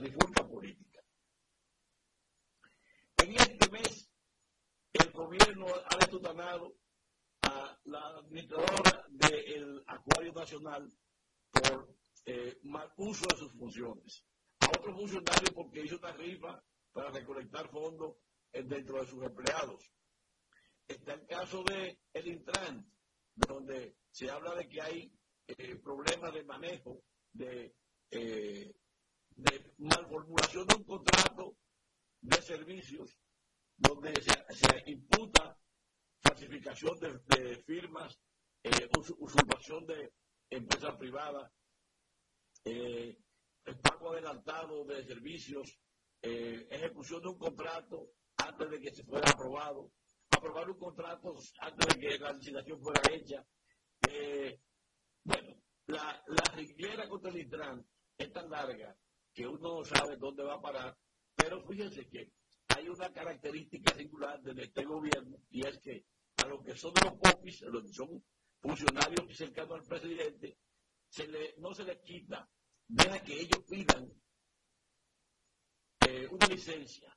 [0.00, 1.00] trifulca política.
[3.18, 4.10] En este mes,
[4.94, 6.74] el gobierno ha detutanado
[7.42, 10.90] a la administradora del Acuario Nacional
[11.52, 14.24] por eh, mal uso de sus funciones.
[14.60, 16.62] A otro funcionario porque hizo una rifa
[16.92, 18.16] para recolectar fondos
[18.52, 19.90] eh, dentro de sus empleados.
[20.88, 22.90] Está el caso de el Intran,
[23.34, 25.12] donde se habla de que hay
[25.46, 27.74] eh, problemas de manejo, de,
[28.10, 28.74] eh,
[29.42, 31.56] de malformulación de un contrato
[32.20, 33.18] de servicios,
[33.76, 35.58] donde se, imputa
[36.22, 38.18] falsificación de, firmas,
[39.18, 40.12] usurpación de
[40.50, 41.50] empresas privadas,
[42.64, 45.78] el pago adelantado de servicios,
[46.20, 49.92] ejecución de un contrato antes de que se fuera aprobado,
[50.30, 53.46] aprobar un contrato antes de que la licitación fuera hecha.
[54.08, 54.60] Eh,
[55.24, 58.96] bueno, la, la contra el Intran es tan larga
[59.32, 60.98] que uno no sabe dónde va a parar,
[61.34, 62.32] pero fíjense que
[62.68, 66.04] hay una característica singular de este gobierno y es que
[66.36, 68.24] a los que son los popis, los que son
[68.60, 70.58] funcionarios cercanos al presidente,
[71.08, 72.48] se le, no se les quita,
[72.86, 74.10] deja que ellos pidan
[76.06, 77.16] eh, una licencia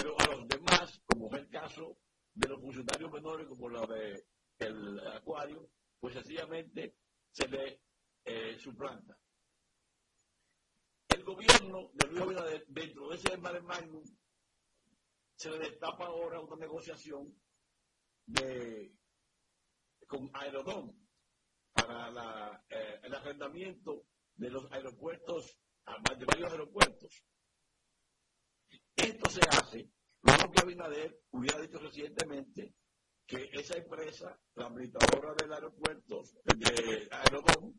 [0.00, 1.98] pero a los demás, como es el caso
[2.32, 4.24] de los funcionarios menores, como la de
[4.58, 6.94] el acuario, pues sencillamente
[7.30, 7.82] se le
[8.24, 9.18] eh, suplanta.
[11.20, 14.02] El gobierno de Luis Abinader, dentro de ese mare magnum,
[15.36, 17.38] se le destapa ahora una negociación
[18.24, 18.96] de,
[20.06, 20.98] con Aerodón
[21.74, 25.58] para eh, el arrendamiento de los aeropuertos,
[26.18, 27.22] de varios aeropuertos.
[28.96, 29.90] Esto se hace,
[30.22, 32.76] luego que Abinader hubiera dicho recientemente
[33.26, 36.22] que esa empresa, la administradora del aeropuerto,
[36.56, 37.78] de Aerodón,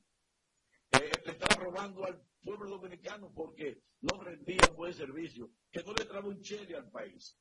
[1.06, 6.28] eh, estaba robando al pueblo dominicano porque no rendía buen servicio, que no le trajo
[6.28, 7.38] un chile al país.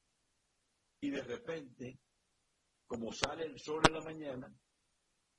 [1.00, 1.98] Y de repente,
[2.86, 4.54] como sale el sol en la mañana,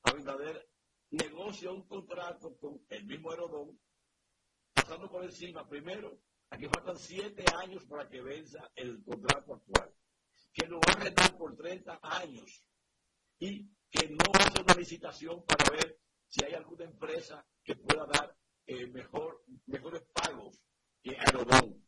[0.04, 0.68] Abinader
[1.12, 3.80] negocia un contrato con el mismo Aerodón,
[4.74, 6.20] pasando por encima primero
[6.52, 9.94] Aquí faltan siete años para que venza el contrato actual,
[10.54, 12.66] que lo va a rentar por 30 años
[13.40, 16.01] y que no hacer una licitación para ver
[16.32, 20.62] si hay alguna empresa que pueda dar eh, mejor, mejores pagos
[21.04, 21.86] que Aerodón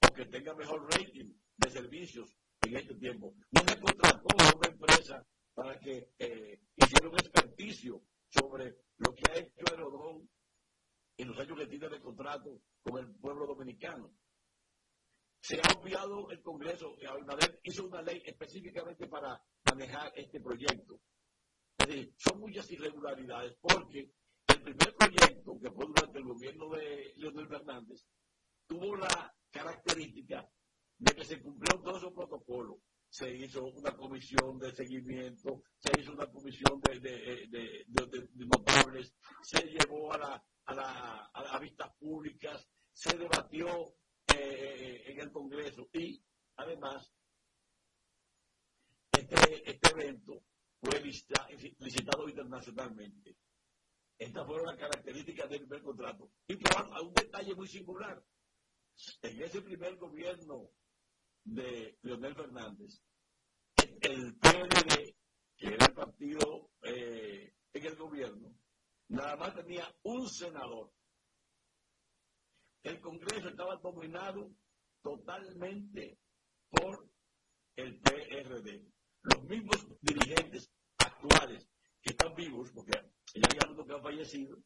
[0.00, 3.34] o que tenga mejor rating de servicios en este tiempo.
[3.50, 9.30] No se contrató a una empresa para que eh, hiciera un experticio sobre lo que
[9.30, 10.30] ha hecho Aerodón
[11.18, 14.14] en los años que tiene de contrato con el pueblo dominicano.
[15.40, 21.00] Se ha obviado el Congreso, Abinader hizo una ley específicamente para manejar este proyecto.
[22.16, 24.10] Son muchas irregularidades porque
[24.48, 28.06] el primer proyecto, que fue durante el gobierno de Leonel Fernández,
[28.66, 30.48] tuvo la característica
[30.98, 32.80] de que se cumplió todo su protocolo.
[33.10, 37.84] Se hizo una comisión de seguimiento, se hizo una comisión de, de,
[38.46, 43.94] notables, se llevó a, la, a, la, a vistas públicas, se debatió
[44.34, 46.20] eh, en el Congreso y
[46.56, 47.12] además
[49.12, 50.42] este, este evento
[50.84, 51.00] fue
[51.78, 53.36] licitado internacionalmente.
[54.18, 56.30] Estas fueron las características del primer contrato.
[56.46, 58.24] Y a un detalle muy singular.
[59.22, 60.70] En ese primer gobierno
[61.44, 63.02] de Leonel Fernández,
[64.00, 65.16] el PLD,
[65.56, 68.54] que era el partido eh, en el gobierno,
[69.08, 70.92] nada más tenía un senador
[72.84, 74.54] el Congreso estaba dominado
[75.02, 76.18] totalmente
[76.68, 77.08] por
[77.76, 78.84] el PRD.
[79.22, 80.70] Los mismos dirigentes
[82.04, 82.92] que están vivos, porque
[83.34, 84.58] ya hay algunos que han fallecido,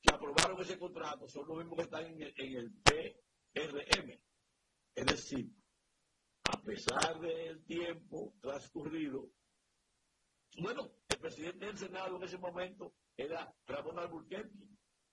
[0.00, 2.72] que aprobaron ese contrato, son los mismos que están en el,
[3.52, 4.18] PRM.
[4.94, 5.50] Es decir,
[6.44, 9.30] a pesar del tiempo transcurrido,
[10.60, 14.68] bueno, el presidente del Senado en ese momento era Ramón Alburquerque,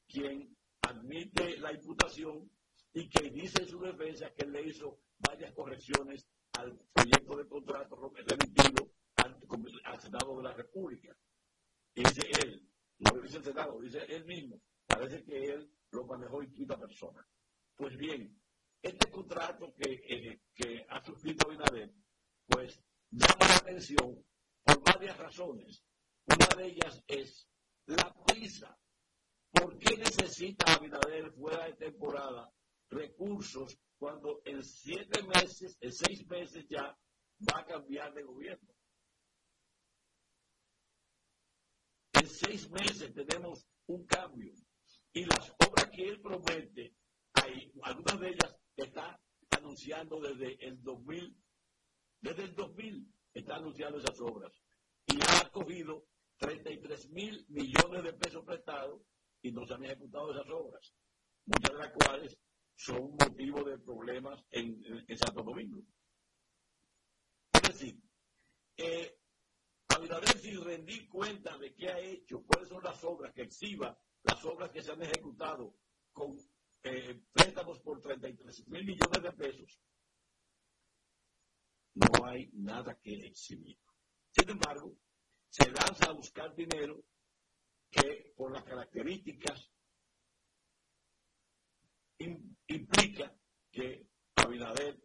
[0.08, 2.50] quien admite la imputación
[2.94, 8.14] y que dice en su defensa que le hizo varias correcciones al proyecto de contrato
[8.16, 8.95] remitido
[9.26, 11.16] al, Senado de la República.
[11.94, 12.68] dice él,
[13.00, 14.62] no dice el Senado, dice él mismo.
[14.86, 17.28] Parece que él lo manejó en quinta persona.
[17.76, 18.40] Pues bien,
[18.82, 21.94] este contrato que, eh, ha suscrito Binader,
[22.48, 22.80] pues
[23.10, 24.24] llama la atención
[24.64, 25.84] por varias razones.
[26.28, 27.50] Una de ellas es
[27.86, 28.78] la prisa
[29.56, 32.52] ¿Por qué necesita Abinader fuera de temporada
[32.90, 36.98] recursos cuando en siete meses, en seis meses ya
[37.50, 38.76] va a cambiar de gobierno?
[42.14, 44.54] En seis meses tenemos un cambio
[45.14, 46.94] y las obras que él promete,
[47.34, 49.20] hay algunas de ellas está
[49.52, 51.36] anunciando desde el 2000,
[52.22, 54.54] desde el 2000 está anunciando esas obras
[55.08, 56.06] y ha cogido
[56.38, 59.02] 33 mil millones de pesos prestados
[59.42, 60.94] y no se han ejecutado esas obras,
[61.46, 62.38] muchas de las cuales
[62.76, 64.84] son motivo de problemas en,
[65.18, 65.82] Santo Domingo.
[67.54, 67.98] Es decir,
[68.78, 69.18] eh,
[70.42, 74.70] Sin rendir cuenta de qué ha hecho, cuáles son las obras que exhiba, las obras
[74.70, 75.76] que se han ejecutado
[76.14, 76.38] con
[76.84, 79.82] eh, préstamos por 33 mil millones de pesos,
[81.96, 83.80] no hay nada que exhibir.
[84.30, 84.96] Sin embargo,
[85.50, 87.04] se lanza a buscar dinero
[87.90, 89.72] que por las características
[92.68, 93.36] implica
[93.72, 95.02] que Abinader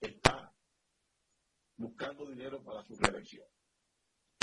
[0.00, 0.52] está
[1.76, 3.46] buscando dinero para su reelección.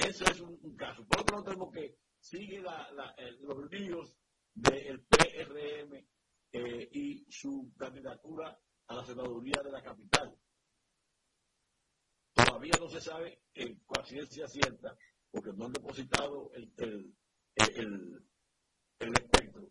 [0.08, 1.06] Ese es un, caso.
[1.06, 2.62] Por otro lado, tenemos que sigue
[3.42, 4.16] los líos
[4.54, 6.08] del PRM
[6.52, 8.58] eh, y su candidatura
[8.88, 10.36] a la senaduría de la capital.
[12.34, 14.98] Todavía no se sabe en cuál ciencia cierta,
[15.32, 17.16] porque no han depositado el, el,
[17.56, 18.30] el,
[19.00, 19.70] el espectro.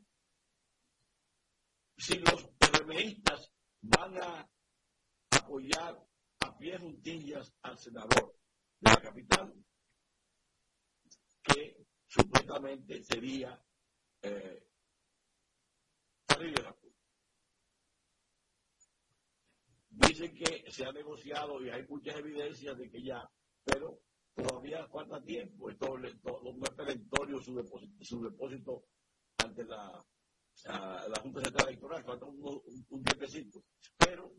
[1.97, 3.51] Si los PRMistas
[3.81, 4.51] van a
[5.31, 5.99] apoyar
[6.41, 8.37] a pie juntillas al senador
[8.81, 9.55] de la capital,
[12.07, 13.61] supuestamente sería
[14.23, 14.69] eh,
[19.91, 23.29] Dicen que se ha negociado y hay muchas evidencias de que ya,
[23.65, 24.01] pero
[24.35, 25.69] todavía falta tiempo.
[25.69, 28.85] Esto, no es perentorio su depósito, su depósito
[29.39, 30.05] ante la,
[30.65, 33.65] la Junta Central Electoral, falta un, un, tiempecito.
[33.97, 34.33] Pero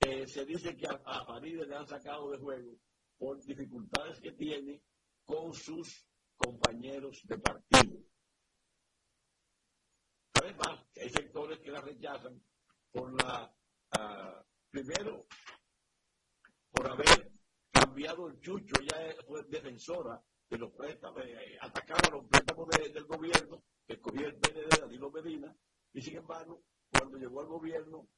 [0.00, 2.78] eh, se dice que a, a Faride le han sacado de juego
[3.18, 4.82] por dificultades que tiene
[5.24, 7.98] con sus compañeros de partido.
[10.34, 12.42] Además, hay sectores que la rechazan
[12.90, 13.54] por la,
[13.98, 15.26] uh, primero,
[16.70, 17.32] por haber
[17.72, 23.64] cambiado el chucho, ella fue defensora de los préstamos, eh, atacaba los préstamos del gobierno,
[23.86, 25.56] que escogía el PND de Danilo Medina,
[25.92, 28.08] y sin embargo, cuando llegó al gobierno,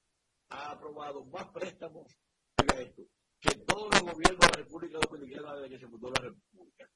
[0.51, 2.07] ha aprobado más préstamos
[2.77, 3.03] esto,
[3.41, 6.91] que todos los gobiernos de la República Dominicana desde que se fundó la República.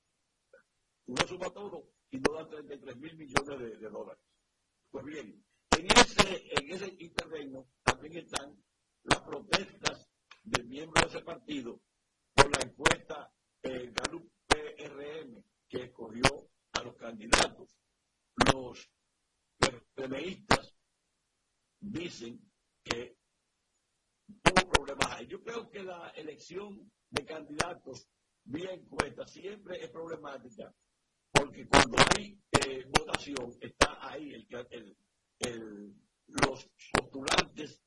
[1.06, 4.22] Uno suma todo y no da 33 mil millones de dólares.
[4.90, 5.44] Pues bien,
[5.78, 8.62] en ese, en ese interregno también están
[9.04, 10.08] las protestas
[10.44, 11.80] de miembros de ese partido
[12.34, 13.32] por la encuesta
[13.62, 17.76] eh, Galup PRM que escogió a los candidatos.
[18.52, 18.90] Los
[19.94, 20.74] PMistas
[21.80, 22.40] dicen
[22.84, 23.16] que
[24.28, 25.26] hubo problemas.
[25.26, 28.08] Yo creo que la elección de candidatos
[28.44, 30.74] vía encuesta siempre es problemática
[31.32, 34.96] porque cuando hay eh, votación está ahí el, el,
[35.40, 35.94] el,
[36.26, 37.82] los postulantes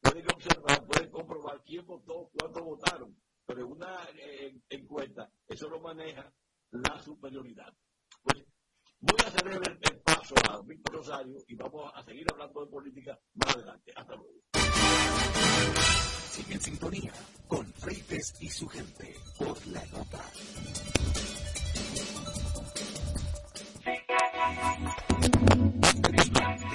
[0.00, 3.16] pueden observar, pueden comprobar quién votó, cuánto votaron,
[3.46, 6.32] pero en una eh, encuesta eso lo maneja
[6.70, 7.72] la superioridad.
[8.22, 8.44] Pues
[9.00, 13.18] voy a hacer el, paso a Víctor Rosario y vamos a seguir hablando de política
[13.34, 13.92] más adelante.
[13.96, 14.40] Hasta luego.
[16.30, 17.12] Sigue en sintonía
[17.48, 20.24] con Freites y su gente por la nota.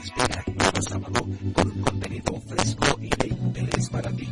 [0.03, 4.27] Espera cada sábado con contenido fresco y de interés para ti.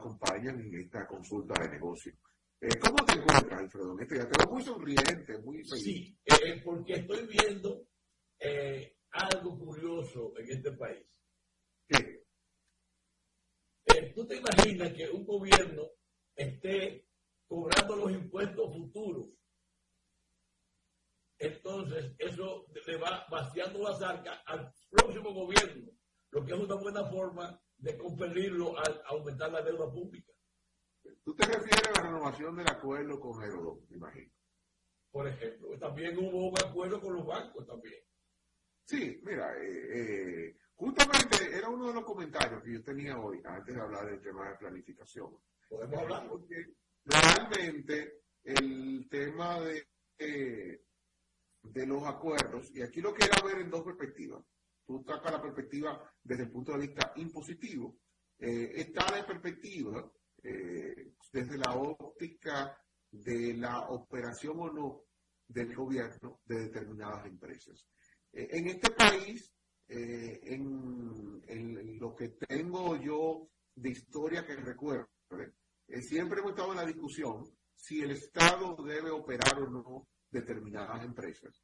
[0.00, 2.16] Acompañan en esta consulta de negocios.
[2.60, 3.98] Eh, ¿Cómo te encuentras, Alfredo?
[4.00, 5.84] Este te veo muy sonriente, muy feliz.
[5.84, 7.86] Sí, eh, porque estoy viendo
[8.38, 11.06] eh, algo curioso en este país.
[11.86, 12.24] ¿Qué?
[13.86, 15.82] Eh, ¿Tú te imaginas que un gobierno
[16.34, 17.06] esté
[17.46, 19.26] cobrando los impuestos futuros?
[21.38, 25.90] Entonces, eso le va vaciando la zarca al próximo gobierno,
[26.32, 30.32] lo que es una buena forma de compelirlo a, aumentar la deuda pública.
[31.24, 34.32] ¿Tú te refieres a la renovación del acuerdo con Herodot, me imagino?
[35.10, 38.00] Por ejemplo, también hubo un acuerdo con los bancos también.
[38.84, 43.74] Sí, mira, eh, eh, justamente era uno de los comentarios que yo tenía hoy antes
[43.74, 45.36] de hablar del tema de planificación.
[45.68, 46.28] Podemos hablar.
[46.28, 50.82] Porque realmente el tema de, eh,
[51.62, 54.44] de los acuerdos, y aquí lo quiero ver en dos perspectivas.
[54.86, 57.98] Tú sacas la perspectiva desde el punto de vista impositivo.
[58.38, 60.10] Eh, está la perspectiva
[60.42, 62.76] eh, desde la óptica
[63.10, 65.04] de la operación o no
[65.46, 67.86] del gobierno de determinadas empresas.
[68.32, 69.52] Eh, en este país,
[69.88, 75.08] eh, en, en, lo que tengo yo de historia que recuerde,
[75.88, 77.44] eh, siempre hemos estado en la discusión
[77.74, 81.60] si el Estado debe operar o no determinadas empresas.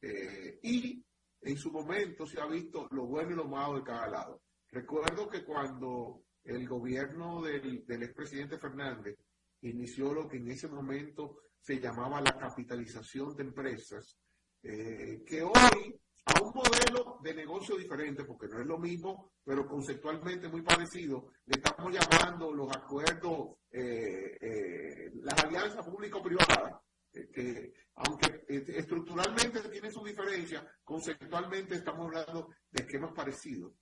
[0.00, 1.04] Eh, y
[1.42, 4.42] en su momento se ha visto lo bueno y lo malo de cada lado.
[4.70, 9.18] Recuerdo que cuando el gobierno del, del expresidente Fernández
[9.62, 14.16] inició lo que en ese momento se llamaba la capitalización de empresas,
[14.62, 19.66] eh, que hoy a un modelo de negocio diferente, porque no es lo mismo, pero
[19.66, 26.80] conceptualmente muy parecido, le estamos llamando los acuerdos, eh, eh, las alianzas público-privadas,
[27.12, 33.74] que aunque estructuralmente tienen su diferencia, conceptualmente estamos hablando de esquemas parecidos.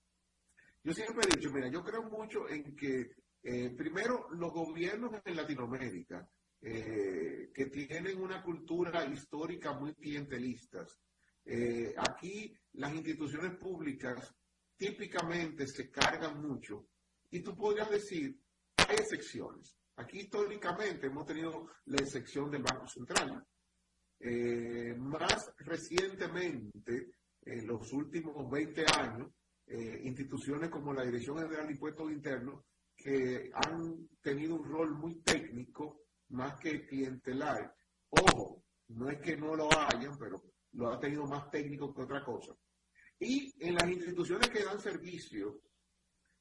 [0.82, 5.36] Yo siempre he dicho, mira, yo creo mucho en que, eh, primero, los gobiernos en
[5.36, 6.28] Latinoamérica,
[6.62, 10.98] eh, que tienen una cultura histórica muy clientelistas,
[11.44, 14.34] eh, aquí las instituciones públicas
[14.76, 16.88] típicamente se cargan mucho
[17.30, 18.38] y tú podrías decir,
[18.76, 19.79] hay excepciones.
[20.00, 23.44] Aquí históricamente hemos tenido la excepción del Banco Central.
[24.18, 29.28] Eh, más recientemente, en los últimos 20 años,
[29.66, 32.64] eh, instituciones como la Dirección General de Impuestos Internos,
[32.96, 37.74] que han tenido un rol muy técnico más que clientelar.
[38.08, 40.42] Ojo, no es que no lo hayan, pero
[40.72, 42.54] lo ha tenido más técnico que otra cosa.
[43.18, 45.60] Y en las instituciones que dan servicio,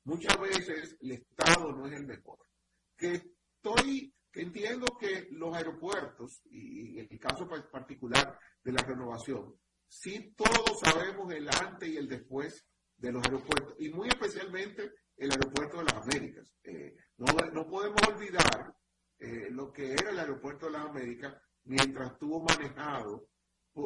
[0.06, 2.40] muchas veces el Estado no es el mejor.
[2.96, 9.56] Que estoy, entiendo que los aeropuertos, y el caso particular de la renovación,
[9.88, 12.66] sí todos sabemos el antes y el después
[12.98, 16.54] de los aeropuertos, y muy especialmente el aeropuerto de las Américas.
[16.64, 18.74] Eh, no, no, podemos olvidar
[19.18, 23.28] eh, lo que era el aeropuerto de las Américas mientras estuvo manejado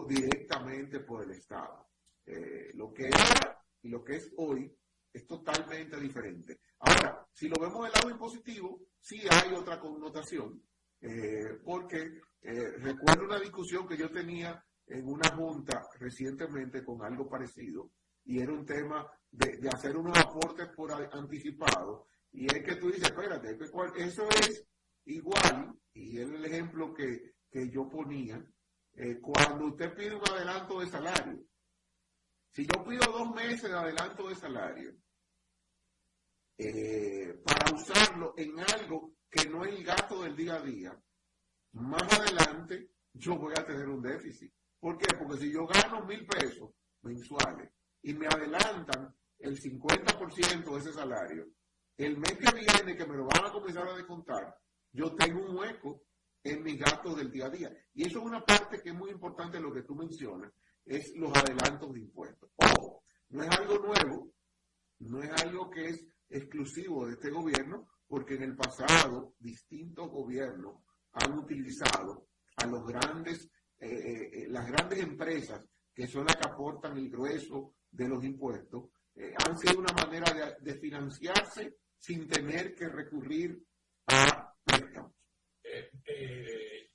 [0.07, 1.87] directamente por el Estado.
[2.25, 4.73] Eh, lo que era y lo que es hoy
[5.13, 6.59] es totalmente diferente.
[6.79, 10.61] Ahora, si lo vemos del lado impositivo, sí hay otra connotación,
[10.99, 17.29] eh, porque eh, recuerdo una discusión que yo tenía en una junta recientemente con algo
[17.29, 17.91] parecido,
[18.25, 23.03] y era un tema de, hacer unos aportes por anticipado, y es que tú dices,
[23.03, 23.55] espérate,
[23.97, 24.65] eso es
[25.05, 28.43] igual, y es el ejemplo que, que yo ponía,
[28.95, 31.39] eh, cuando usted pide un adelanto de salario,
[32.51, 35.02] si yo pido dos meses de adelanto de salario
[36.57, 41.03] eh, para usarlo en algo que no es el gasto del día a día,
[41.73, 44.53] más adelante yo voy a tener un déficit.
[44.79, 45.07] ¿Por qué?
[45.17, 51.47] Porque si yo gano mil pesos mensuales y me adelantan el 50% de ese salario,
[51.97, 54.55] el mes que viene que me lo van a comenzar a descontar,
[54.91, 56.03] yo tengo un hueco
[56.43, 57.71] en mis gastos del día a día.
[57.93, 60.51] Y eso es una parte que es muy importante lo que tú mencionas,
[60.85, 62.49] es los adelantos de impuestos.
[62.57, 64.33] Ojo, no es algo nuevo,
[64.99, 66.05] no es algo que es
[66.37, 73.49] exclusivo de este gobierno, porque en el pasado distintos gobiernos han utilizado a los grandes,
[73.79, 78.23] eh, eh, eh las grandes empresas que son las que aportan el grueso de los
[78.23, 78.89] impuestos,
[79.45, 83.63] han sido una manera de, financiarse sin tener que recurrir
[84.07, 85.13] a préstamos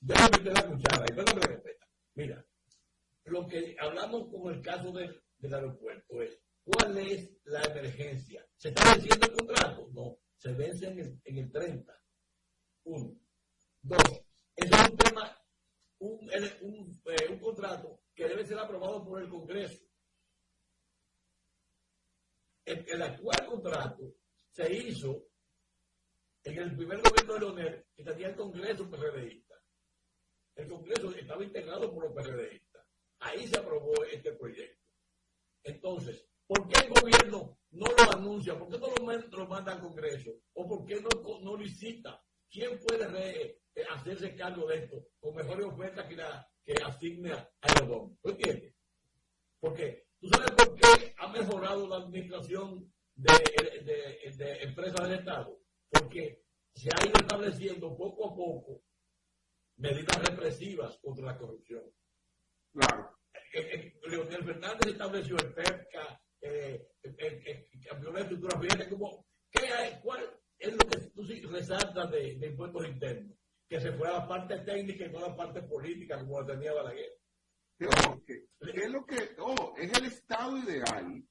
[0.00, 1.86] déjame meter la cuchara, y respeta.
[2.14, 2.46] Mira,
[3.24, 6.38] lo que hablamos con el caso del aeropuerto es,
[6.70, 8.46] ¿cuál es la emergencia?
[8.56, 9.88] ¿Se está venciendo el contrato?
[9.92, 12.02] No, se vence en el, en el 30.
[12.84, 13.18] Uno.
[13.82, 14.02] Dos,
[14.54, 15.38] ese es un tema,
[16.00, 19.84] un, eh, un contrato que debe ser aprobado por el Congreso.
[22.64, 24.14] El, el actual contrato
[24.50, 25.26] se hizo
[26.44, 29.54] en el primer gobierno de Leonel, que tenía el Congreso PRDista.
[30.54, 32.86] El Congreso estaba integrado por los PRDistas.
[33.20, 34.92] Ahí se aprobó este proyecto.
[35.62, 38.58] Entonces, ¿por qué el gobierno no lo anuncia?
[38.58, 40.32] ¿Por qué no lo, manda al Congreso?
[40.54, 42.20] ¿O por qué no, no licita?
[42.50, 47.48] ¿Quién puede eh, hacerse cargo de esto con mejores ofertas que, la, que asigne a
[47.60, 48.18] Aerodón?
[48.20, 48.74] ¿Tú entiendes?
[49.60, 53.32] Porque tú sabes por qué ha mejorado la administración de,
[53.84, 56.42] de, de empresas del Estado porque
[56.74, 58.82] se ha ido estableciendo poco a poco
[59.76, 61.82] medidas represivas contra la corrupción.
[62.72, 63.18] Claro.
[63.54, 66.88] eh, Leonel Fernández estableció el PEPCA, eh,
[67.88, 70.20] cambió la estructura fíjate como, ¿qué hay, ¿cuál
[70.58, 73.36] es lo que tú resaltas de, de impuestos internos?
[73.68, 76.46] Que se fue a la parte técnica y no a la parte política como la
[76.46, 77.18] tenía Balaguer.
[77.78, 77.86] ¿Qué,
[78.74, 81.22] es lo que, oh, es el estado ideal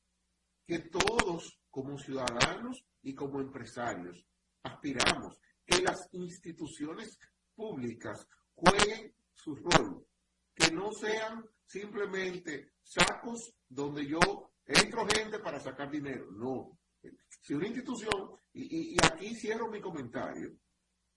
[0.66, 4.26] que todos como ciudadanos y como empresarios
[4.64, 7.18] aspiramos, que las instituciones
[7.54, 10.06] públicas jueguen su rol,
[10.56, 16.31] que no sean simplemente sacos donde yo entro gente para sacar dinero.
[16.31, 16.79] No.
[17.41, 20.51] Si una institución, y, y aquí cierro mi comentario,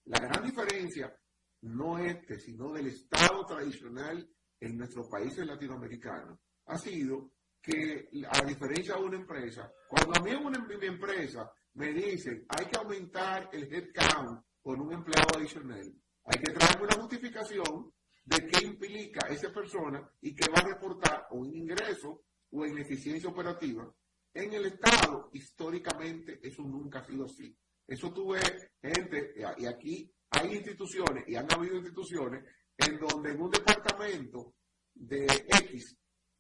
[0.05, 1.15] la gran diferencia
[1.63, 4.29] no este, sino del Estado tradicional
[4.61, 10.31] en nuestros países latinoamericanos, ha sido que, a diferencia de una empresa, cuando a mí
[10.31, 15.93] en una mi empresa me dicen hay que aumentar el headcount con un empleado adicional,
[16.25, 17.93] hay que traerme una justificación
[18.25, 23.29] de qué implica esa persona y qué va a reportar en ingreso o en eficiencia
[23.29, 23.93] operativa.
[24.33, 27.57] En el Estado, históricamente, eso nunca ha sido así.
[27.87, 28.41] Eso tuve
[28.81, 32.45] gente, y aquí hay instituciones, y han habido instituciones,
[32.77, 34.55] en donde en un departamento
[34.95, 35.97] de X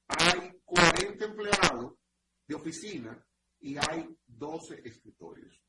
[0.08, 1.94] hay 40 empleados
[2.46, 3.26] de oficina
[3.60, 5.60] y hay 12 escritorios.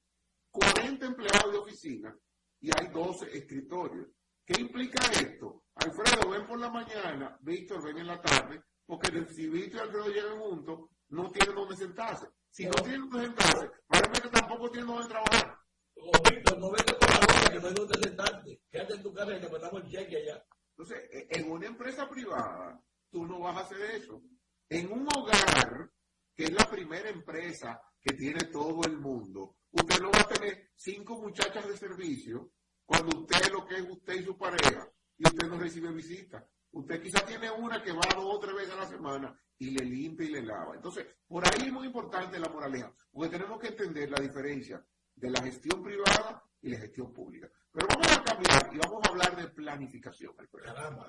[0.52, 2.18] 40 empleados de oficina
[2.60, 4.08] y hay 12 escritorios.
[4.46, 5.66] ¿Qué implica esto?
[5.76, 10.08] Alfredo, ven por la mañana, Víctor, ven en la tarde, porque si Víctor y Alfredo
[10.10, 12.28] llegan juntos, no tienen dónde sentarse.
[12.50, 15.58] Si no, tienen dónde sentarse, probablemente tampoco tienen dónde trabajar.
[15.96, 18.62] O Víctor, no vete por la hora que no hay dónde sentarte.
[18.70, 20.44] Quédate en tu casa y te mandamos el cheque allá.
[20.72, 24.22] Entonces, e, en una empresa privada, tú no vas a hacer eso.
[24.68, 25.90] En un hogar,
[26.36, 30.70] que es la primera empresa que tiene todo el mundo, usted no va a tener
[30.76, 32.52] cinco muchachas de servicio
[32.86, 34.86] cuando usted lo que es usted y su pareja
[35.18, 36.46] y usted no recibe visita.
[36.72, 39.86] Usted quizá tiene una que va dos o tres veces a la semana y le
[39.86, 40.76] limpia y le lava.
[40.76, 44.84] Entonces, por ahí es muy importante la moraleja, porque tenemos que entender la diferencia
[45.16, 47.50] de la gestión privada y la gestión pública.
[47.72, 50.34] Pero vamos a cambiar y vamos a hablar de planificación.
[50.64, 51.08] Caramba,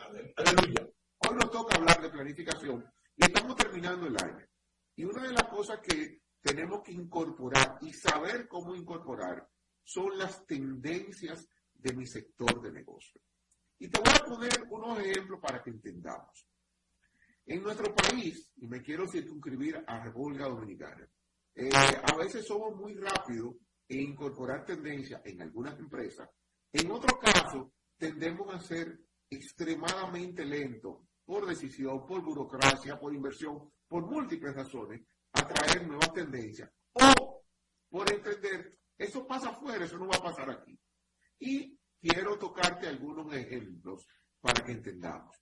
[1.18, 2.84] Hoy nos toca hablar de planificación
[3.16, 4.44] y estamos terminando el año.
[4.96, 9.48] Y una de las cosas que tenemos que incorporar y saber cómo incorporar
[9.84, 13.20] son las tendencias de mi sector de negocio.
[13.82, 16.46] Y te voy a poner unos ejemplos para que entendamos.
[17.44, 21.04] En nuestro país, y me quiero circunscribir a República Dominicana,
[21.56, 23.56] eh, a veces somos muy rápidos
[23.88, 26.30] en incorporar tendencias en algunas empresas.
[26.72, 34.08] En otro caso, tendemos a ser extremadamente lentos por decisión, por burocracia, por inversión, por
[34.08, 36.70] múltiples razones, a traer nuevas tendencias.
[36.92, 37.42] O
[37.90, 40.78] por entender, eso pasa afuera, eso no va a pasar aquí.
[41.40, 44.06] Y quiero tocarte algunos ejemplos
[44.40, 45.36] para que entendamos.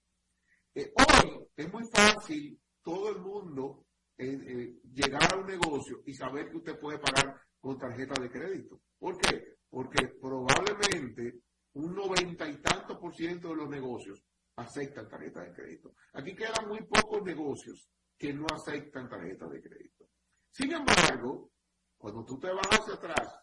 [0.75, 3.87] Eh, hoy es muy fácil todo el mundo
[4.19, 8.31] eh, eh, llegar a un negocio y saber que usted puede pagar con tarjeta de
[8.31, 8.83] crédito.
[8.99, 9.57] ¿Por qué?
[9.71, 11.41] Porque probablemente
[11.73, 14.23] un noventa y tanto por ciento de los negocios
[14.57, 15.95] aceptan tarjeta de crédito.
[16.13, 20.05] Aquí quedan muy pocos negocios que no aceptan tarjeta de crédito.
[20.51, 21.53] Sin embargo,
[21.97, 23.41] cuando tú te vas hacia atrás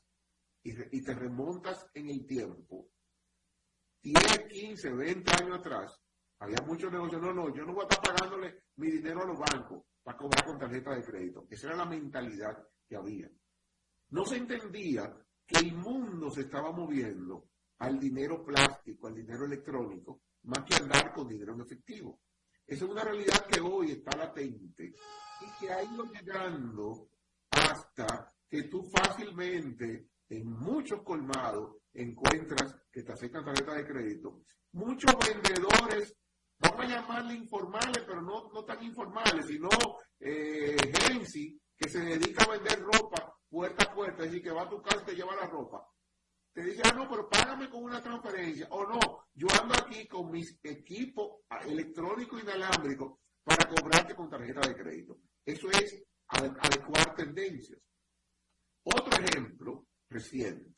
[0.62, 2.90] y, te remontas en el tiempo,
[4.14, 6.00] 10, 15, 20 años atrás,
[6.40, 9.38] había muchos negocios, no, no, yo no voy a estar pagándole mi dinero a los
[9.38, 11.46] bancos para cobrar con tarjeta de crédito.
[11.50, 13.30] Esa era la mentalidad que había.
[14.12, 15.14] No se entendía
[15.46, 21.14] que el mundo se estaba moviendo al dinero plástico, al dinero electrónico, más que andar
[21.14, 22.22] con dinero en efectivo.
[22.66, 27.10] Esa es una realidad que hoy está latente y que ha ido llegando
[27.52, 34.44] hasta que tú fácilmente en muchos colmados encuentras que te aceptan tarjeta de crédito.
[34.74, 36.16] Muchos vendedores,
[36.60, 39.70] vamos a llamarle informales, pero no, no tan informales, sino
[40.20, 40.76] eh,
[41.78, 44.82] que se dedica a vender ropa puerta a puerta, es decir, que va a tu
[44.82, 45.88] casa y te lleva la ropa.
[46.54, 48.68] Te dice, ah, no, pero págame con una transferencia.
[48.72, 49.00] O no,
[49.34, 55.20] yo ando aquí con mis equipos electrónicos inalámbricos para cobrarte con tarjeta de crédito.
[55.46, 57.80] Eso es adecuar tendencias.
[58.84, 60.77] Otro ejemplo reciente.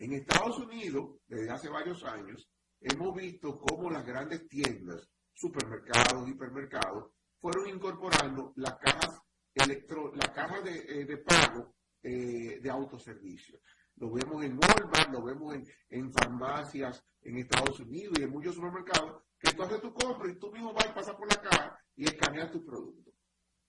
[0.00, 2.48] En Estados Unidos, desde hace varios años,
[2.80, 9.20] hemos visto cómo las grandes tiendas, supermercados, hipermercados, fueron incorporando las cajas,
[9.52, 13.60] electro, la caja de, eh, de pago eh, de autoservicio.
[13.96, 15.54] Lo vemos en Walmart, lo vemos
[15.90, 20.38] en, farmacias en Estados Unidos y en muchos supermercados, que tú haces tu compra y
[20.38, 23.12] tú mismo vas y pasas por la caja y escaneas tu producto.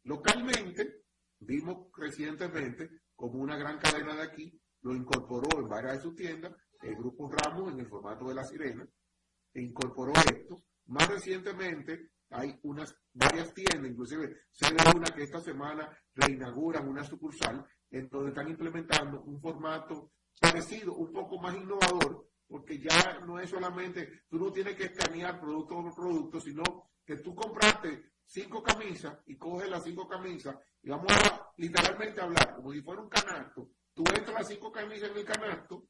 [0.03, 1.03] Localmente,
[1.39, 6.53] vimos recientemente como una gran cadena de aquí lo incorporó en varias de sus tiendas,
[6.81, 8.87] el grupo Ramos en el formato de la sirena,
[9.53, 10.63] e incorporó esto.
[10.87, 17.03] Más recientemente, hay unas varias tiendas, inclusive sé de una que esta semana reinauguran una
[17.03, 23.39] sucursal en donde están implementando un formato parecido, un poco más innovador, porque ya no
[23.39, 26.63] es solamente, tú no tienes que escanear producto por producto, sino
[27.05, 32.55] que tú compraste cinco camisas y coges las cinco camisas y vamos a literalmente hablar
[32.55, 33.69] como si fuera un canasto.
[33.93, 35.87] Tú entras las cinco camisas en el canasto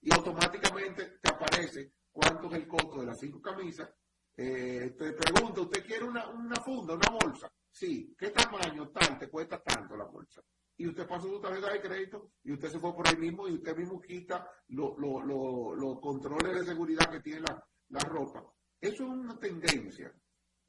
[0.00, 3.88] y automáticamente te aparece cuánto es el costo de las cinco camisas.
[4.36, 7.52] Eh, te pregunto, ¿usted quiere una, una funda, una bolsa?
[7.70, 8.14] Sí.
[8.18, 9.18] ¿Qué tamaño tal?
[9.18, 10.42] Te cuesta tanto la bolsa
[10.76, 13.54] y usted pasa su tarjeta de crédito y usted se fue por ahí mismo y
[13.54, 18.44] usted mismo quita los controles de seguridad que tiene la, la ropa.
[18.80, 20.12] Eso es una tendencia.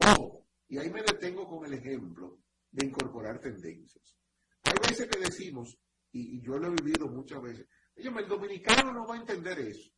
[0.06, 2.40] Ojo, y ahí me detengo con el ejemplo
[2.70, 4.16] de incorporar tendencias.
[4.64, 5.80] Hay veces que decimos,
[6.14, 9.92] y, yo lo he vivido muchas veces, el dominicano no va a entender eso.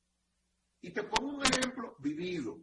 [0.82, 2.60] Y te pongo un ejemplo vivido.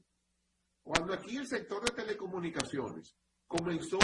[0.83, 3.99] Cuando aquí el sector de telecomunicaciones comenzó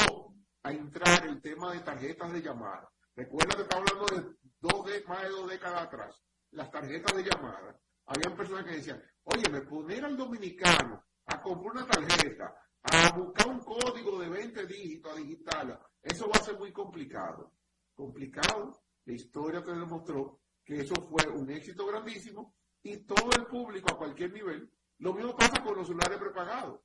[0.62, 5.22] a entrar el tema de tarjetas de llamada, recuerda que estamos hablando de dos más
[5.22, 10.04] de dos décadas atrás, las tarjetas de llamada, habían personas que decían, oye, me poner
[10.04, 16.28] al dominicano a comprar una tarjeta, a buscar un código de 20 dígitos digital, eso
[16.28, 17.52] va a ser muy complicado.
[17.94, 23.90] Complicado, la historia te demostró que eso fue un éxito grandísimo y todo el público
[23.90, 26.82] a cualquier nivel, lo mismo pasa con los celulares prepagados.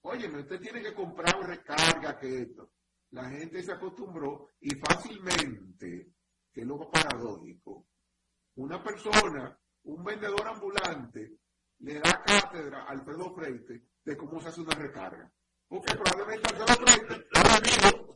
[0.00, 2.72] Oye, usted tiene que comprar recarga que esto.
[3.10, 6.10] La gente se acostumbró y fácilmente,
[6.52, 7.86] que es lo paradójico,
[8.56, 11.38] una persona, un vendedor ambulante,
[11.78, 15.32] le da cátedra a Alfredo Freite de cómo se hace una recarga.
[15.68, 17.28] Porque probablemente Alfredo Freite,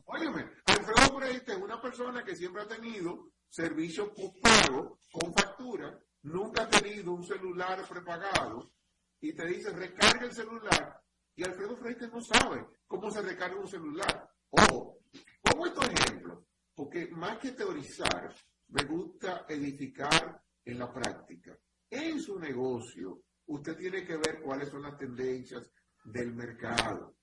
[0.07, 4.11] óyeme, Alfredo Freite es una persona que siempre ha tenido servicios
[4.43, 8.73] pago con factura, nunca ha tenido un celular prepagado
[9.21, 11.03] y te dice recarga el celular
[11.35, 14.31] y Alfredo Freite no sabe cómo se recarga un celular.
[14.51, 14.99] Ojo,
[15.41, 18.35] pongo estos ejemplos porque más que teorizar,
[18.69, 21.59] me gusta edificar en la práctica.
[21.89, 25.71] En su negocio, usted tiene que ver cuáles son las tendencias
[26.05, 27.17] del mercado.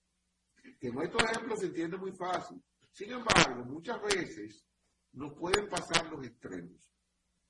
[0.79, 2.63] Que en estos ejemplos se entiende muy fácil.
[2.93, 4.63] Sin embargo, muchas veces
[5.13, 6.91] nos pueden pasar los extremos.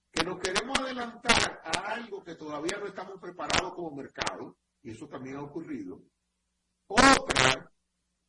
[0.09, 5.07] Que nos queremos adelantar a algo que todavía no estamos preparados como mercado, y eso
[5.07, 6.01] también ha ocurrido.
[6.87, 7.69] Otra,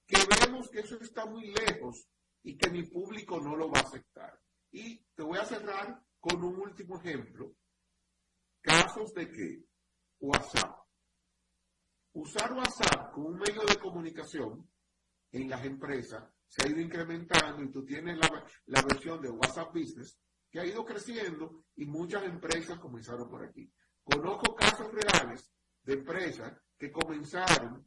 [0.06, 2.08] que vemos que eso está muy lejos
[2.42, 4.40] y que mi público no lo va a aceptar.
[4.72, 7.54] Y te voy a cerrar con un último ejemplo.
[8.60, 9.64] Casos de que
[10.18, 10.80] WhatsApp.
[12.14, 14.68] Usar WhatsApp como un medio de comunicación
[15.30, 19.74] en las empresas se ha ido incrementando y tú tienes la, la versión de WhatsApp
[19.74, 20.16] Business
[20.48, 23.68] que ha ido creciendo y muchas empresas comenzaron por aquí.
[24.04, 25.50] Conozco casos reales
[25.82, 27.84] de empresas que comenzaron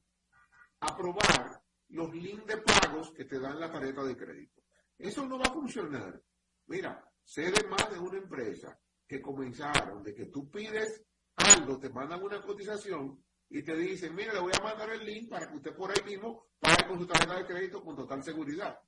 [0.82, 4.62] a probar los links de pagos que te dan la tarjeta de crédito.
[4.98, 6.22] Eso no va a funcionar.
[6.66, 8.78] Mira, sé de más de una empresa
[9.08, 11.06] que comenzaron de que tú pides
[11.38, 15.30] algo, te mandan una cotización y te dicen, mira, le voy a mandar el link
[15.30, 18.80] para que usted por ahí mismo pague con su tarjeta de crédito con total seguridad.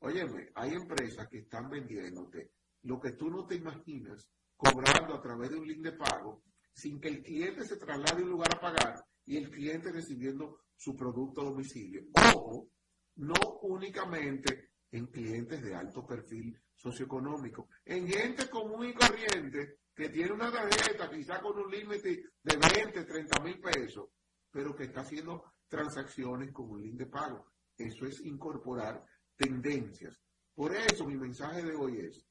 [0.00, 5.50] Óyeme, hay empresas que están vendiéndote lo que tú no te imaginas, cobrando a través
[5.50, 8.60] de un link de pago, sin que el cliente se traslade de un lugar a
[8.60, 12.02] pagar y el cliente recibiendo su producto a domicilio.
[12.34, 12.68] Ojo,
[13.16, 20.32] no únicamente en clientes de alto perfil socioeconómico, en gente común y corriente que tiene
[20.32, 24.08] una tarjeta quizá con un límite de 20, 30 mil pesos,
[24.50, 27.46] pero que está haciendo transacciones con un link de pago.
[27.76, 29.04] Eso es incorporar
[29.36, 30.20] tendencias.
[30.54, 32.26] Por eso mi mensaje de hoy es,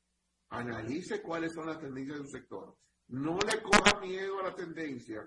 [0.49, 2.77] analice cuáles son las tendencias de su sector.
[3.07, 5.21] No le coja miedo a la tendencia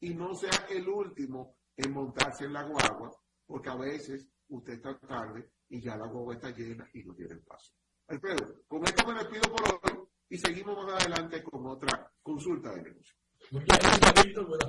[0.00, 3.10] y no sea el último en montarse en la guagua,
[3.46, 7.36] porque a veces usted está tarde y ya la guagua está llena y no tiene
[7.36, 7.72] paso.
[8.08, 12.82] Alfredo, con esto me despido por hoy y seguimos más adelante con otra consulta de
[12.82, 13.14] negocio.
[13.50, 13.78] Buenas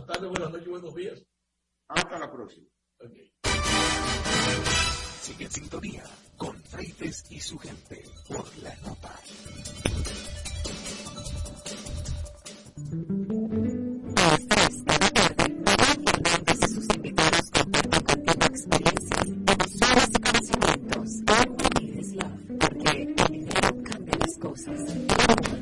[0.07, 1.23] tardes, buenas noches, buenos días.
[1.87, 2.67] Hasta la próxima.
[5.21, 6.03] Sigue en sintonía
[6.35, 9.19] con Freites y su gente por la nota.
[25.31, 25.60] Thank you.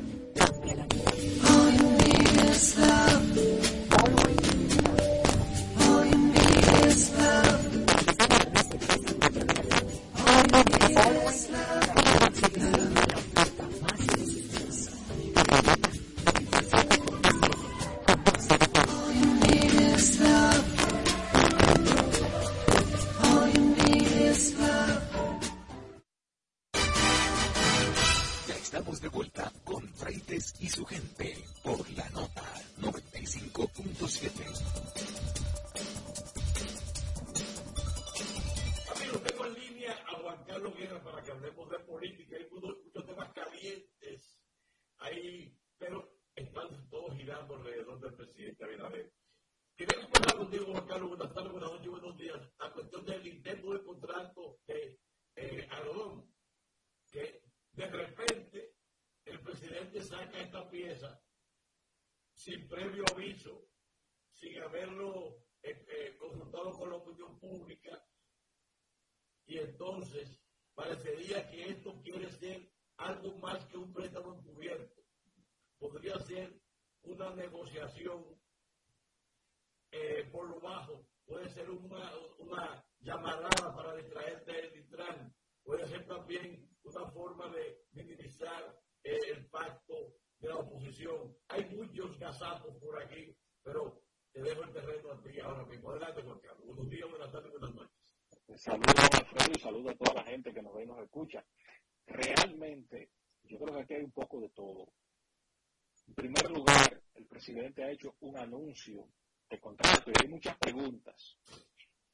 [107.60, 109.06] Presidente ha hecho un anuncio
[109.50, 111.36] de contrato y hay muchas preguntas.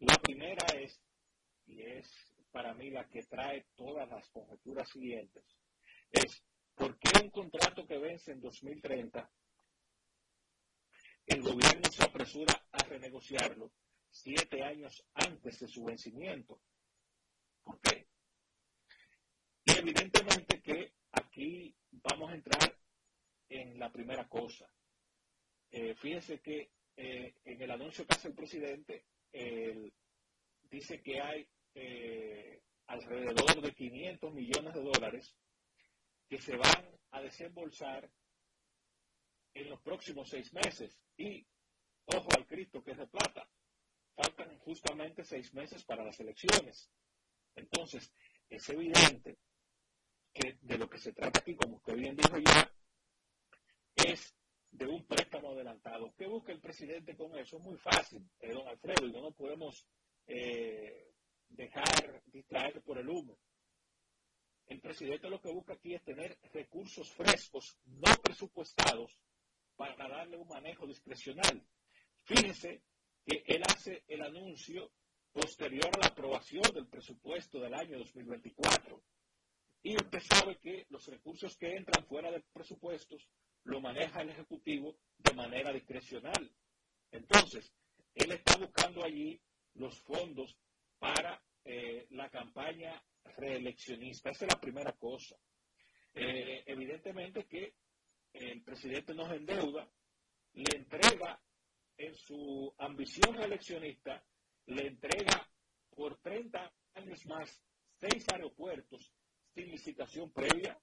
[0.01, 1.01] La primera es,
[1.67, 5.45] y es para mí la que trae todas las conjeturas siguientes,
[6.11, 6.43] es
[6.75, 9.31] ¿por qué un contrato que vence en 2030,
[11.27, 13.71] el gobierno se apresura a renegociarlo
[14.11, 16.61] siete años antes de su vencimiento?
[17.63, 18.09] ¿Por qué?
[19.65, 22.79] Y evidentemente que aquí vamos a entrar
[23.49, 24.69] en la primera cosa.
[25.71, 29.05] Eh, fíjese que eh, en el anuncio que hace el presidente,
[30.71, 35.37] dice que hay eh, alrededor de 500 millones de dólares
[36.29, 38.11] que se van a desembolsar
[39.55, 40.99] en los próximos seis meses.
[41.17, 41.47] Y,
[42.07, 43.49] ojo al Cristo, que es de plata.
[44.15, 46.91] Faltan justamente seis meses para las elecciones.
[47.55, 48.11] Entonces,
[48.49, 49.39] es evidente
[50.33, 52.73] que de lo que se trata aquí, como usted bien dijo ya,
[53.97, 54.35] es
[54.77, 56.13] de un préstamo adelantado.
[56.17, 57.57] ¿Qué busca el presidente con eso?
[57.57, 59.87] Es muy fácil, eh, don Alfredo, y no nos podemos
[60.27, 61.13] eh,
[61.49, 63.39] dejar distraer por el humo.
[64.67, 69.17] El presidente lo que busca aquí es tener recursos frescos, no presupuestados,
[69.77, 71.67] para darle un manejo discrecional.
[72.25, 72.83] Fíjense
[73.25, 74.91] que él hace el anuncio
[75.33, 79.03] posterior a la aprobación del presupuesto del año 2024.
[79.83, 83.29] Y usted sabe que los recursos que entran fuera de presupuestos
[83.67, 86.51] lo maneja el Ejecutivo de manera discrecional.
[87.11, 87.73] Entonces,
[88.15, 89.41] él está buscando allí
[89.75, 90.57] los fondos
[90.99, 93.03] para eh, la campaña
[93.37, 94.31] reeleccionista.
[94.31, 95.37] Esa es la primera cosa.
[96.15, 97.75] Eh, evidentemente que
[98.33, 99.89] el presidente nos endeuda,
[100.55, 101.41] le entrega
[101.99, 104.25] en su ambición reeleccionista,
[104.67, 105.49] le entrega
[105.91, 107.63] por 30 años más
[107.99, 109.13] seis aeropuertos
[109.55, 110.79] sin licitación previa,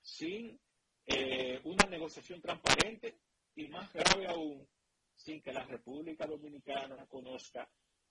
[0.00, 0.60] sin
[1.06, 3.18] eh, una negociación transparente
[3.54, 4.66] y más grave aún,
[5.14, 7.68] sin que la República Dominicana conozca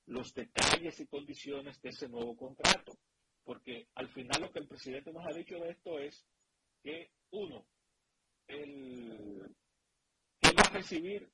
[0.07, 2.97] los detalles y condiciones de ese nuevo contrato.
[3.43, 6.25] Porque al final lo que el presidente nos ha dicho de esto es
[6.83, 7.65] que, uno,
[8.47, 9.55] él,
[10.41, 11.31] él va a recibir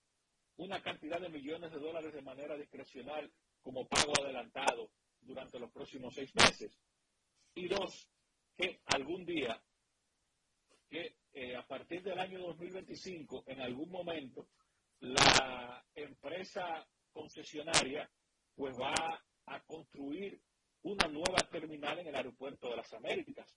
[0.58, 4.90] una cantidad de millones de dólares de manera discrecional como pago adelantado
[5.22, 6.80] durante los próximos seis meses.
[7.56, 8.10] Y dos,
[8.56, 9.62] que algún día,
[10.90, 11.16] que
[11.56, 14.48] a partir del año 2025, en algún momento,
[15.02, 18.10] la empresa concesionaria
[18.56, 18.94] pues va
[19.46, 20.42] a construir
[20.84, 23.56] una nueva terminal en el aeropuerto de las Américas.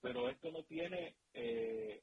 [0.00, 2.02] Pero esto no tiene eh,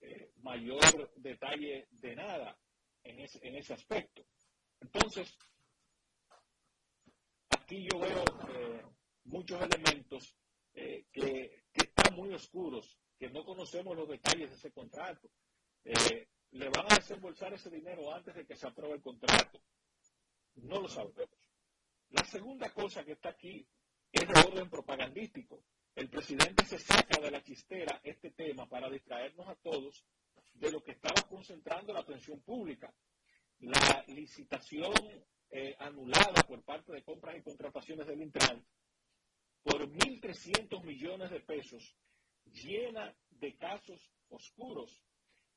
[0.00, 2.56] eh, mayor detalle de nada
[3.04, 4.22] en ese, en ese aspecto.
[4.80, 5.36] Entonces,
[7.50, 8.82] aquí yo veo eh,
[9.24, 10.36] muchos elementos
[10.74, 15.28] eh, que, que, están muy oscuros, que no conocemos los detalles de ese contrato.
[15.84, 19.60] Eh, le van a desembolsar ese dinero antes de que se apruebe el contrato.
[20.54, 21.28] No lo sabemos.
[22.10, 23.66] La segunda cosa que está aquí
[24.12, 25.64] es de orden propagandístico.
[25.94, 30.04] El presidente se saca de la chistera este tema para distraernos a todos
[30.54, 32.94] de lo que estaba concentrando la atención pública.
[33.58, 34.94] La licitación
[35.50, 38.64] eh, anulada por parte de compras y contrataciones del Intran
[39.62, 41.96] por 1.300 millones de pesos
[42.52, 45.02] llena de casos oscuros,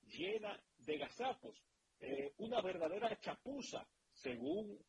[0.03, 1.57] llena de gazapos,
[1.99, 4.79] eh, una verdadera chapuza, según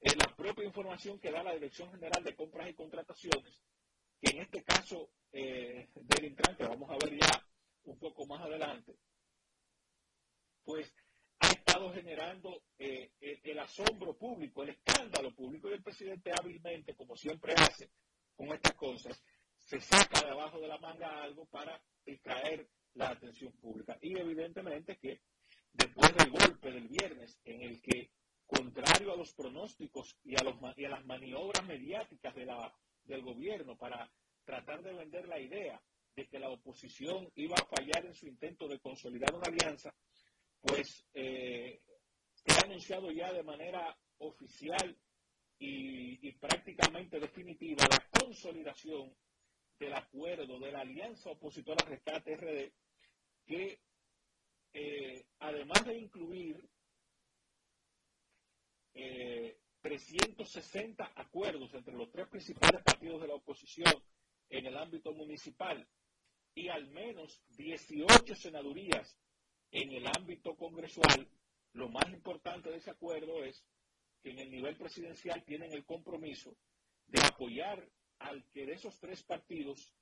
[0.00, 3.62] eh, la propia información que da la Dirección General de Compras y Contrataciones,
[4.20, 7.18] que en este caso eh, del Intran, vamos a ver
[8.40, 8.96] adelante,
[10.64, 10.92] pues
[11.40, 17.16] ha estado generando eh, el, asombro público, el escándalo público y el presidente hábilmente, como
[17.16, 17.90] siempre hace
[18.36, 19.22] con estas cosas,
[19.68, 23.98] se saca de abajo de la manga algo para distraer la atención pública.
[24.00, 25.20] Y evidentemente que
[25.74, 28.10] después del golpe del viernes, en el que,
[28.46, 33.20] contrario a los pronósticos y a, los, y a las maniobras mediáticas de la, del
[33.20, 34.10] gobierno para
[34.42, 35.78] tratar de vender la idea
[36.16, 39.94] de que la oposición iba a fallar en su intento de consolidar una alianza,
[40.62, 41.82] pues eh,
[42.46, 44.96] ha anunciado ya de manera oficial
[45.58, 49.12] y, prácticamente definitiva la consolidación
[49.78, 52.72] del acuerdo de la alianza opositora Rescate RD,
[53.46, 53.80] que
[54.72, 56.68] eh, además de incluir
[58.94, 63.92] eh, 360 acuerdos entre los tres principales partidos de la oposición
[64.50, 65.86] en el ámbito municipal
[66.54, 69.16] y al menos 18 senadurías
[69.70, 71.28] en el ámbito congresual,
[71.74, 73.64] lo más importante de ese acuerdo es
[74.22, 76.56] que en el nivel presidencial tienen el compromiso
[77.06, 77.88] de apoyar
[78.20, 79.94] al que de esos tres partidos,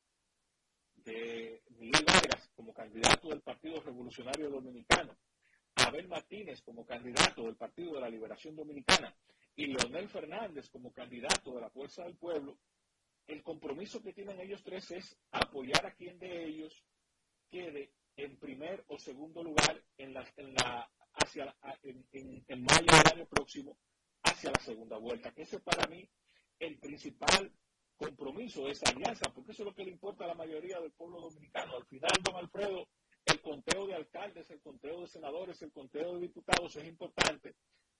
[0.96, 5.16] de Miguel Vargas como candidato del Partido Revolucionario Dominicano,
[5.76, 9.14] Abel Martínez como candidato del Partido de la Liberación Dominicana
[9.54, 12.58] y Leonel Fernández como candidato de la Fuerza del Pueblo,
[13.26, 16.84] el compromiso que tienen ellos tres es apoyar a quien de ellos
[17.50, 23.26] quede en primer o segundo lugar en la, en la hacia en, mayo del año
[23.26, 23.78] próximo
[24.22, 25.32] hacia la segunda vuelta.
[25.32, 26.08] Que ese para mí
[26.58, 27.52] el principal
[27.96, 31.20] compromiso esa alianza, porque eso es lo que le importa a la mayoría del pueblo
[31.20, 31.76] dominicano.
[31.76, 32.88] Al final, don Alfredo,
[33.24, 37.56] el conteo de alcaldes, el conteo de senadores, el conteo de diputados es importante,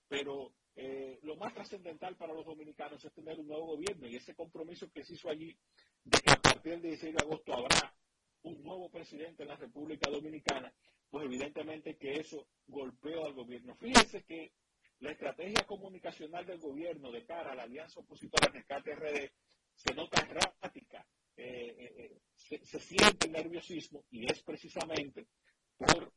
[0.09, 4.35] pero eh, lo más trascendental para los dominicanos es tener un nuevo gobierno y ese
[4.35, 5.56] compromiso que se hizo allí
[6.04, 7.96] de que a partir del 16 de agosto habrá
[8.42, 10.72] un nuevo presidente en la República Dominicana,
[11.11, 13.74] pues evidentemente que eso golpeó al gobierno.
[13.76, 14.52] Fíjense que
[15.00, 19.30] la estrategia comunicacional del gobierno de cara a la alianza opositora Rescate RD
[19.76, 25.28] se nota errática, eh, eh, eh, se, siente el nerviosismo y es precisamente
[25.76, 26.12] por,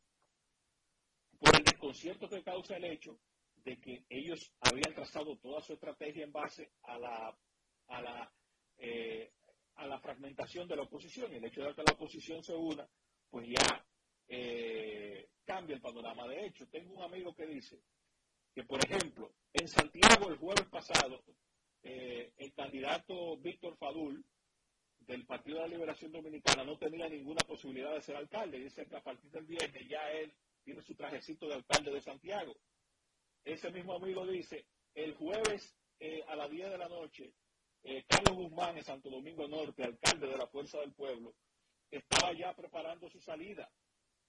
[1.37, 3.19] por el desconcierto que causa el hecho
[3.57, 7.37] de que ellos habían trazado toda su estrategia en base a la,
[7.87, 8.33] a la,
[9.75, 11.33] a la fragmentación de la oposición.
[11.33, 12.87] Y el hecho de que la oposición se una,
[13.29, 13.85] pues ya
[15.43, 16.25] cambia el panorama.
[16.27, 17.81] De hecho, tengo un amigo que dice
[18.55, 21.18] que, por ejemplo, en Santiago el jueves pasado,
[23.41, 24.23] Víctor Fadul
[24.99, 28.59] del Partido de la Liberación Dominicana no tenía ninguna posibilidad de ser alcalde.
[28.59, 32.55] Dice que a partir del viernes ya él tiene su trajecito de alcalde de Santiago
[33.43, 37.33] ese mismo amigo dice, el jueves eh, a las 10 de la noche,
[37.83, 41.33] eh, Carlos Guzmán en Santo Domingo Norte, alcalde de la Fuerza del Pueblo,
[41.89, 43.71] estaba ya preparando su salida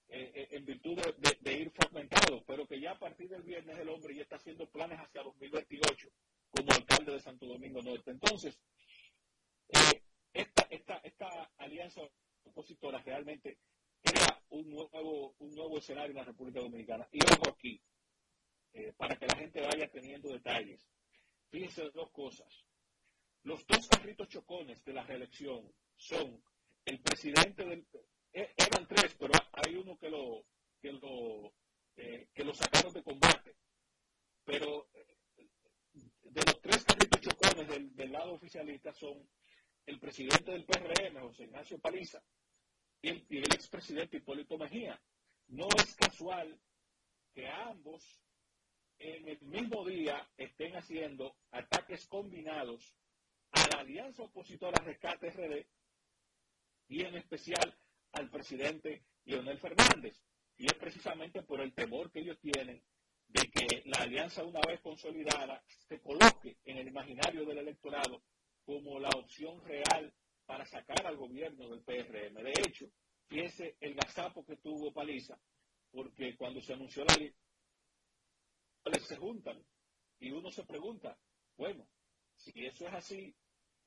[0.07, 0.99] eh, en virtud
[1.41, 4.69] de, ir fragmentado, pero que ya a partir del viernes el hombre ya está haciendo
[4.69, 6.09] planes hacia 2028
[6.49, 8.11] como alcalde de Santo Domingo Norte.
[8.11, 8.59] Entonces,
[10.33, 12.01] esta, esta, esta alianza
[12.43, 13.59] opositora realmente
[14.01, 17.07] crea un nuevo, un nuevo escenario en la República Dominicana.
[17.11, 17.81] Y ojo aquí,
[18.73, 20.87] eh, para que la gente vaya teniendo detalles.
[21.49, 22.65] Fíjense dos cosas.
[23.43, 26.43] Los dos carritos chocones de la reelección son
[26.85, 27.85] el presidente del...
[28.33, 30.45] Eh, eran tres, pero hay uno que lo,
[30.79, 31.53] que lo,
[31.97, 33.55] eh, que lo sacaron de combate.
[34.45, 34.87] Pero
[36.23, 39.27] de los tres carritos chocones del, del, lado oficialista son
[39.85, 42.23] el presidente del PRM, José Ignacio Paliza,
[43.01, 45.01] y el, y el expresidente Hipólito Mejía.
[45.47, 46.59] No es casual
[47.33, 48.21] que ambos
[48.99, 52.95] en el mismo día estén haciendo ataques combinados
[53.51, 55.65] a la alianza opositora Rescate RD
[56.87, 57.75] y en especial
[58.13, 60.21] al presidente Leonel Fernández.
[60.57, 62.83] Y es precisamente por el temor que ellos tienen
[63.27, 68.21] de que la alianza una vez consolidada se coloque en el imaginario del electorado
[68.71, 70.13] como la opción real
[70.45, 72.41] para sacar al gobierno del PRM.
[72.41, 72.89] De hecho,
[73.27, 75.37] fíjese el gazapo que tuvo Paliza,
[75.91, 77.15] porque cuando se anunció la,
[78.99, 79.61] se juntan.
[80.19, 81.17] Y uno se pregunta,
[81.57, 81.85] bueno,
[82.37, 83.35] si eso es así,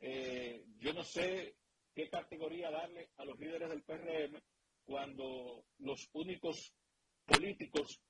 [0.01, 1.57] eh, yo no sé
[1.95, 4.39] qué categoría darle a los líderes del PRM
[4.85, 6.75] cuando los únicos
[7.25, 8.03] políticos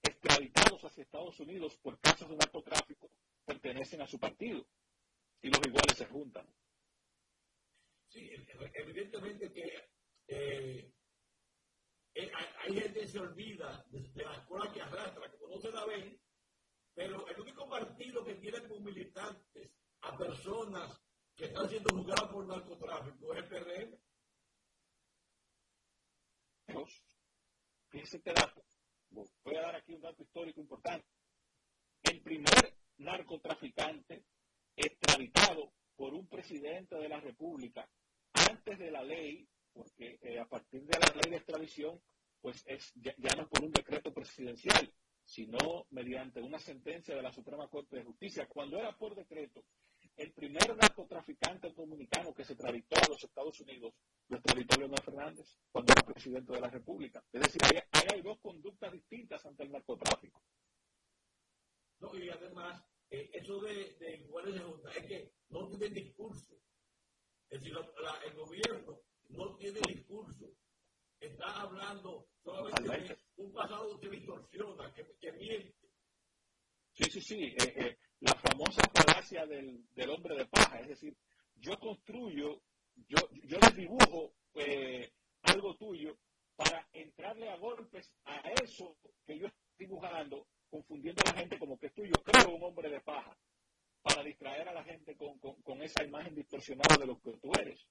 [0.00, 3.10] extraditados hacia Estados Unidos por casos de narcotráfico
[3.44, 4.64] pertenecen a su partido
[5.42, 6.46] y los iguales se juntan.
[8.08, 8.30] Sí,
[8.74, 9.90] evidentemente que
[10.28, 10.92] eh,
[12.14, 12.30] eh,
[12.60, 16.20] hay gente que se olvida de, de la escuela que arrastra, que conoce la ven,
[16.94, 19.70] pero el único partido que tiene como militantes
[20.02, 21.00] a personas
[21.34, 23.98] que están siendo juzgadas por narcotráfico es el PRM.
[27.88, 28.64] fíjense este dato,
[29.10, 31.06] voy a dar aquí un dato histórico importante.
[32.02, 34.24] El primer narcotraficante
[34.76, 37.88] extraditado por un presidente de la República
[38.50, 42.00] antes de la ley, porque eh, a partir de la ley de extradición,
[42.40, 44.92] pues es, ya, no por un decreto presidencial,
[45.24, 48.48] sino mediante una sentencia de la Suprema Corte de Justicia.
[48.48, 49.64] Cuando era por decreto,
[50.16, 53.94] el primer narcotraficante dominicano que se extraditó a los Estados Unidos
[54.28, 57.22] lo extraditó Leonel Fernández cuando era presidente de la República.
[57.32, 60.42] Es decir, hay, hay dos conductas distintas ante el narcotráfico.
[62.14, 62.82] Y además,
[63.12, 66.56] eh, eso de, de iguales de junta es que no tiene discurso.
[67.50, 70.50] Es decir, el gobierno no tiene discurso.
[71.20, 75.74] Está hablando solamente de un pasado que distorsiona, que, que miente.
[76.94, 77.44] Sí, sí, sí.
[77.44, 80.80] Eh, eh, la famosa falacia del, del, hombre de paja.
[80.80, 81.14] Es decir,
[81.56, 82.62] yo construyo,
[83.08, 84.34] yo, yo les dibujo
[85.42, 86.16] algo tuyo
[86.56, 88.96] para entrarle a golpes a eso
[89.26, 92.88] que yo estoy dibujando confundiendo a la gente como que tú yo creo un hombre
[92.88, 93.36] de paja
[94.00, 97.86] para distraer a la gente con, con, esa imagen distorsionada de lo que tú eres.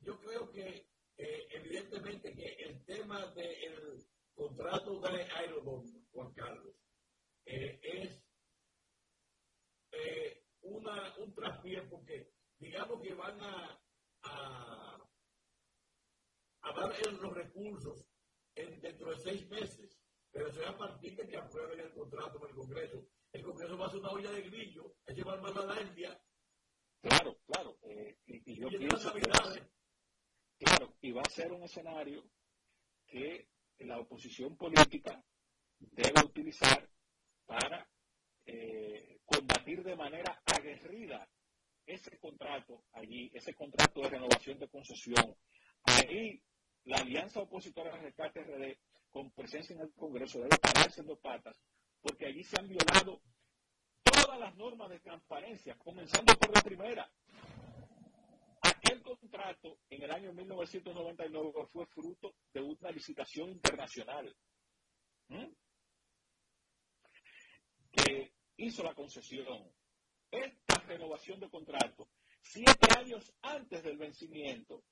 [0.00, 0.86] Yo creo que
[1.16, 6.76] eh, evidentemente que el tema del contrato de Aerobomb, Juan Carlos,
[7.46, 8.22] eh, es
[9.92, 13.82] eh, una, un traspié porque digamos que van a,
[14.24, 15.08] a,
[16.60, 18.04] a dar los recursos
[18.54, 19.99] en, dentro de seis meses
[20.32, 23.06] pero será a partir de que aprueben el contrato con el Congreso.
[23.32, 26.20] El Congreso va a ser una olla de grillo, es llevar más a la India.
[27.00, 27.78] Claro, claro.
[27.82, 29.20] Eh, y, yo pienso que
[30.58, 32.24] claro, y va a ser un escenario
[33.06, 35.24] que la oposición política
[35.78, 36.88] debe utilizar
[37.46, 37.88] para
[38.44, 41.28] eh, combatir de manera aguerrida
[41.86, 45.36] ese contrato allí, ese contrato de renovación de concesión.
[45.84, 46.42] Ahí
[46.84, 48.78] la alianza opositora de rescate RD
[49.10, 51.60] con presencia en el Congreso debe pararse en dos patas,
[52.00, 53.20] porque allí se han violado
[54.02, 57.10] todas las normas de transparencia, comenzando por la primera.
[58.62, 64.36] Aquel contrato en el año 1999 fue fruto de una licitación internacional
[67.90, 69.72] que hizo la concesión.
[70.30, 72.08] Esta renovación de contrato,
[72.40, 74.84] siete años antes del vencimiento,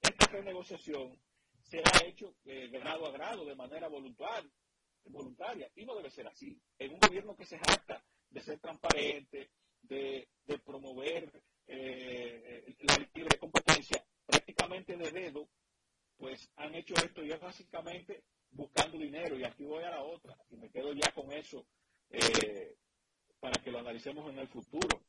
[0.00, 1.16] esta renegociación
[1.62, 4.50] será hecho eh, de grado a grado, de manera voluntaria,
[5.04, 6.58] voluntaria, y no debe ser así.
[6.78, 9.50] En un gobierno que se jacta de ser transparente,
[9.82, 10.28] de,
[10.64, 15.48] promover eh, la libre competencia, prácticamente de dedo,
[16.16, 19.38] pues han hecho esto y es básicamente buscando dinero.
[19.38, 21.66] Y aquí voy a la otra, y me quedo ya con eso
[22.10, 22.76] eh,
[23.40, 25.02] para que lo analicemos en el futuro.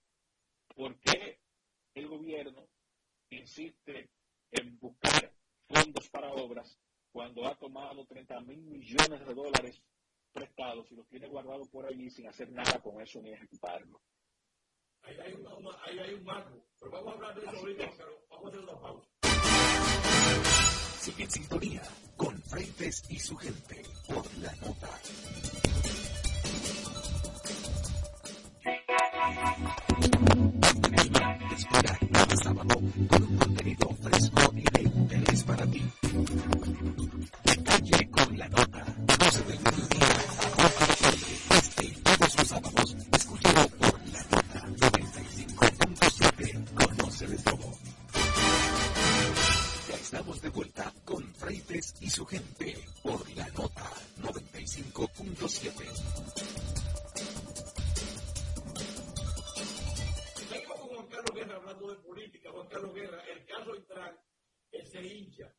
[0.74, 1.39] ¿Por qué
[1.93, 2.68] el gobierno
[3.30, 4.10] insiste
[4.52, 5.34] en buscar
[5.74, 6.78] fondos para obras
[7.11, 9.82] cuando ha tomado 30 mil millones de dólares
[10.32, 14.01] prestados y los tiene guardados por allí sin hacer nada con eso ni ejecutarlo.
[15.03, 15.34] Ahí hay,
[15.86, 18.59] ahí hay un marco, pero vamos a hablar de eso ahorita, pero vamos a hacer
[18.61, 19.09] una pausa.
[20.99, 21.82] Sigue en sintonía
[22.15, 24.99] con Freites y su gente por la nota.
[31.62, 32.74] Espera cada sábado
[33.07, 35.84] con un contenido fresco y de interés para ti.
[37.43, 40.07] De calle con la nota, 12 del mediodía
[40.57, 41.38] a 8 de tarde.
[41.51, 44.59] Este y todos los sábados, escúchalo por la nota
[44.89, 46.66] 95.7.
[46.74, 47.78] Conoce de todo.
[49.88, 53.88] Ya estamos de vuelta con Freites y su gente por la nota
[54.20, 56.80] 95.7.
[61.60, 64.18] de política, Juan Carlos Guerra, el caso Intran
[64.86, 65.54] se hincha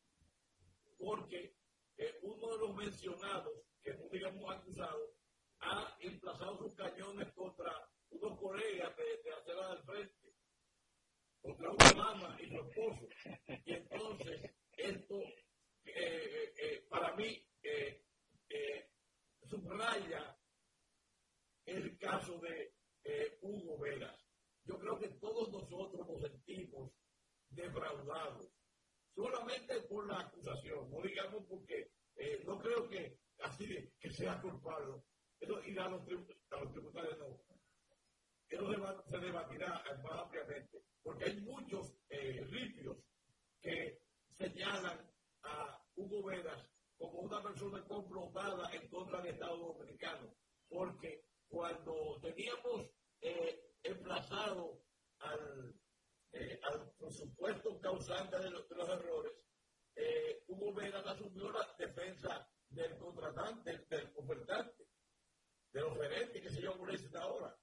[0.97, 1.55] porque
[1.97, 5.13] eh, uno de los mencionados, que no digamos acusado,
[5.59, 7.71] ha emplazado sus cañones contra
[8.09, 10.33] unos colegas de, de acera del frente,
[11.41, 13.07] contra una dama y su esposo.
[13.65, 15.21] Y entonces, esto,
[15.85, 17.39] eh, eh, para mí,
[19.47, 20.35] subraya
[21.65, 22.73] el caso de
[23.41, 24.22] Hugo Veras
[24.83, 26.91] creo que todos nosotros nos sentimos
[27.49, 28.51] defraudados,
[29.15, 33.65] solamente por la acusación, no digamos porque eh, no creo que así
[33.99, 35.01] que sea culpable.
[35.39, 37.39] Eso irá a los, tribunales, no.
[38.49, 42.45] Eso se, debatirá más ampliamente, porque hay muchos eh,
[43.61, 45.11] que señalan
[45.43, 50.35] a Hugo Veras como una persona complotada en contra del Estado Dominicano,
[50.69, 52.89] porque cuando teníamos
[53.21, 54.83] eh, emplazado
[55.19, 55.75] al,
[56.31, 59.33] eh, al supuesto causante de, lo, de los errores,
[59.95, 64.87] eh, Hugo Vera asumió la defensa del contratante, del, del ofertante,
[65.71, 67.55] de los gerentes que se yo por esta ahora.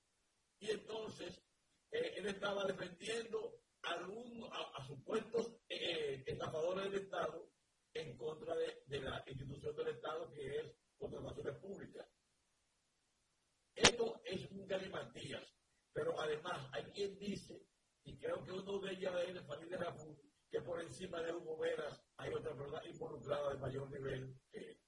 [0.59, 1.43] Y entonces
[1.91, 7.51] eh, él estaba defendiendo a, a, a supuestos eh, estafadores del Estado
[7.95, 12.07] en contra de, la institución del Estado que es Contrataciones Públicas.
[13.75, 15.43] Esto es un galimatías
[15.93, 17.63] pero además hay quien dice,
[18.05, 20.17] y creo que uno de ellas es de familia Rafú,
[20.51, 24.81] que por encima de Hugo Veras hay otra persona involucrada de mayor nivel que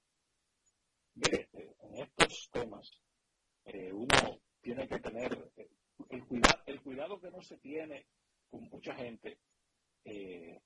[1.15, 2.89] Mire, en estos temas,
[3.65, 5.69] eh, uno tiene que tener eh,
[6.09, 8.07] el, cuidado, el cuidado que no se tiene
[8.49, 9.37] con mucha gente.
[10.05, 10.59] Eh,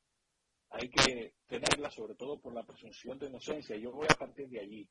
[0.69, 3.75] hay que tenerla sobre todo por la presunción de inocencia.
[3.75, 4.89] Yo voy a partir de allí.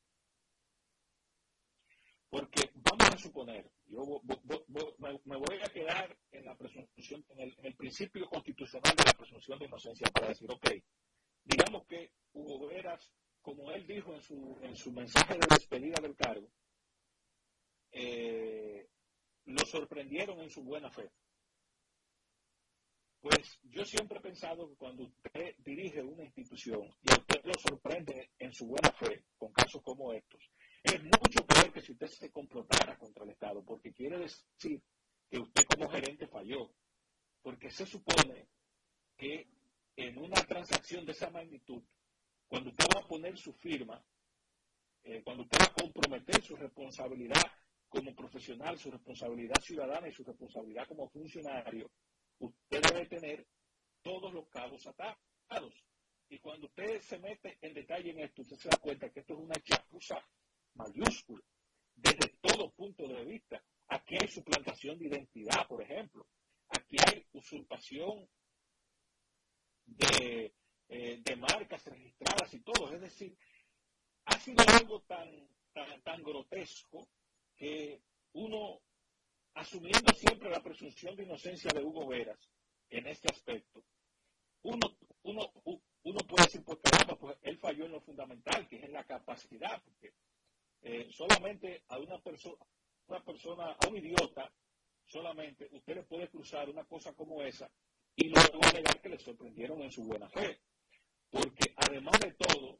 [2.29, 2.66] Porque
[3.27, 4.01] suponer, yo
[5.25, 9.13] me voy a quedar en la presunción, en el, en el, principio constitucional de la
[9.13, 10.71] presunción de inocencia para decir, ok,
[11.45, 13.13] digamos que Hugo Veras
[13.47, 16.51] como él dijo en su, en su mensaje de despedida del cargo,
[17.93, 18.89] eh,
[19.45, 21.09] lo sorprendieron en su buena fe.
[23.21, 28.33] Pues yo siempre he pensado que cuando usted dirige una institución y usted lo sorprende
[28.37, 30.51] en su buena fe, con casos como estos,
[30.95, 34.83] es mucho peor que si usted se complotara contra el Estado, porque quiere decir
[35.29, 36.73] que usted como gerente falló,
[37.43, 38.49] porque se supone
[39.17, 39.49] que
[39.97, 41.83] en una transacción de esa magnitud
[42.49, 44.05] cuando usted va a poner su firma,
[45.03, 47.43] eh, cuando usted va a comprometer su responsabilidad
[47.89, 51.91] como profesional, su responsabilidad ciudadana y su responsabilidad como funcionario,
[52.39, 53.47] usted debe tener
[54.03, 55.75] todos los cabos atados.
[56.29, 59.35] Y cuando usted se mete en detalle en esto, usted se da cuenta que esto
[59.35, 60.25] es una chapuza
[60.77, 61.43] mayúscula,
[61.95, 63.63] desde todo punto de vista.
[63.89, 66.27] Aquí hay suplantación de identidad, por ejemplo.
[66.69, 68.29] Aquí hay usurpación
[69.85, 70.53] de
[70.89, 72.93] eh, de marcas registradas y todo.
[72.93, 73.37] Es decir,
[74.27, 75.29] ha sido algo tan,
[75.73, 77.09] tan, tan grotesco
[77.57, 78.03] que
[78.35, 78.81] uno,
[79.55, 82.39] asumiendo siempre la presunción de inocencia de Hugo Veras
[82.91, 83.83] en este aspecto,
[84.63, 85.53] uno, uno,
[86.05, 89.05] uno puede decir, pues caramba, pues él falló en lo fundamental, que es en la
[89.05, 90.13] capacidad, porque
[90.89, 92.65] eh, solamente a una persona,
[93.09, 94.49] una persona, a un idiota,
[95.05, 97.69] solamente usted le puede cruzar una cosa como esa
[98.15, 100.61] y luego alegar que le sorprendieron en su buena fe.
[101.29, 102.79] Porque además de todo,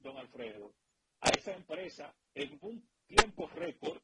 [0.00, 0.74] don Alfredo,
[1.20, 4.02] a esa empresa en un tiempo récord,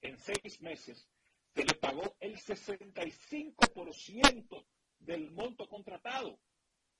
[0.00, 1.08] en seis meses,
[1.52, 4.66] se le pagó el 65%
[5.00, 6.38] del monto contratado.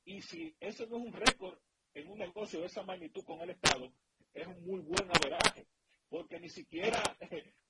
[0.04, 1.56] Y si eso no es un récord
[1.94, 3.92] en un negocio de esa magnitud con el Estado,
[4.36, 5.66] es un muy buen averaje,
[6.08, 7.02] porque ni siquiera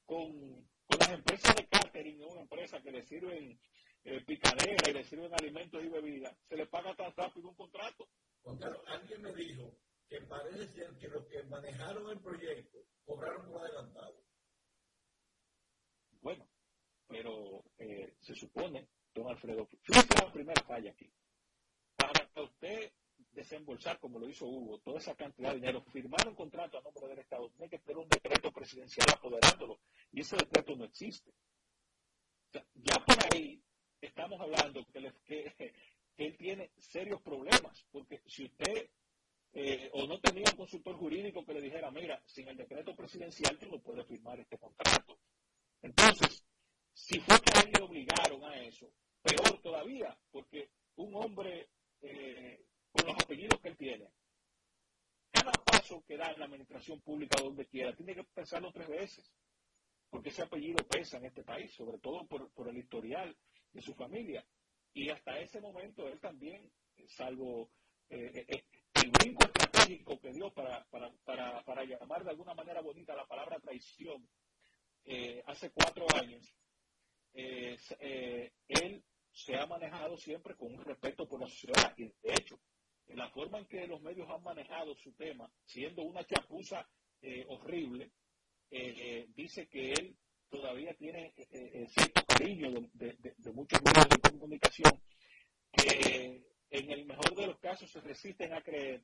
[0.05, 3.59] con, las empresas de catering, una empresa que le sirven
[4.05, 8.09] eh, picadera y le sirven alimentos y bebidas, se le paga tan rápido un contrato.
[8.43, 9.73] Juan Carlos, alguien me dijo
[10.09, 14.23] que parece ser que los que manejaron el proyecto cobraron por adelantado.
[16.21, 16.49] Bueno,
[17.07, 21.13] pero eh, se supone, don Alfredo, fíjate la primera falla aquí.
[21.97, 22.93] Para usted
[23.37, 27.07] desembolsar, como lo hizo Hugo, toda esa cantidad de dinero, firmar un contrato a nombre
[27.07, 29.79] del Estado, tiene que tener un decreto presidencial apoderándolo,
[30.11, 31.31] y ese decreto no existe.
[32.75, 33.63] ya por ahí
[34.01, 35.13] estamos hablando que,
[36.17, 38.89] él tiene serios problemas, porque si usted
[39.53, 43.59] eh, o no tenía un consultor jurídico que le dijera, mira, sin el decreto presidencial
[43.59, 45.19] tú no puedes firmar este contrato.
[45.83, 46.43] Entonces,
[46.95, 48.91] si fue que a él le obligaron a eso,
[49.23, 51.69] peor todavía, porque un hombre
[52.01, 52.65] eh,
[52.97, 54.11] con los apellidos que él tiene,
[55.31, 59.33] cada paso que da en la administración pública donde quiera, tiene que pensarlo tres veces,
[60.11, 63.37] porque ese apellido pesa en este país, sobre todo por el historial
[63.73, 64.45] de su familia.
[64.97, 66.73] Y hasta ese momento él también,
[67.07, 67.71] salvo
[68.09, 72.55] eh, eh, eh, el brinco estratégico que dio para, para, para, para, llamar de alguna
[72.55, 74.27] manera bonita la palabra traición
[75.45, 76.53] hace cuatro años,
[77.33, 81.95] él se ha manejado siempre con un respeto por la sociedad.
[81.97, 82.59] Y de hecho,
[83.09, 86.89] la forma en que los medios han manejado su tema, siendo una chapuza
[87.49, 88.13] horrible,
[89.35, 90.17] dice que él
[90.49, 95.03] todavía tiene eh, eh, cierto cariño de, muchos medios de comunicación
[95.73, 99.03] que en el mejor de los casos se resisten a creer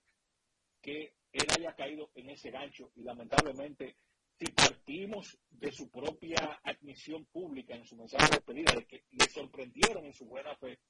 [0.81, 3.97] que él haya caído en ese gancho y lamentablemente
[4.39, 9.25] si partimos de su propia admisión pública en su mensaje de despedida de que le
[9.27, 10.81] sorprendieron en su buena fe,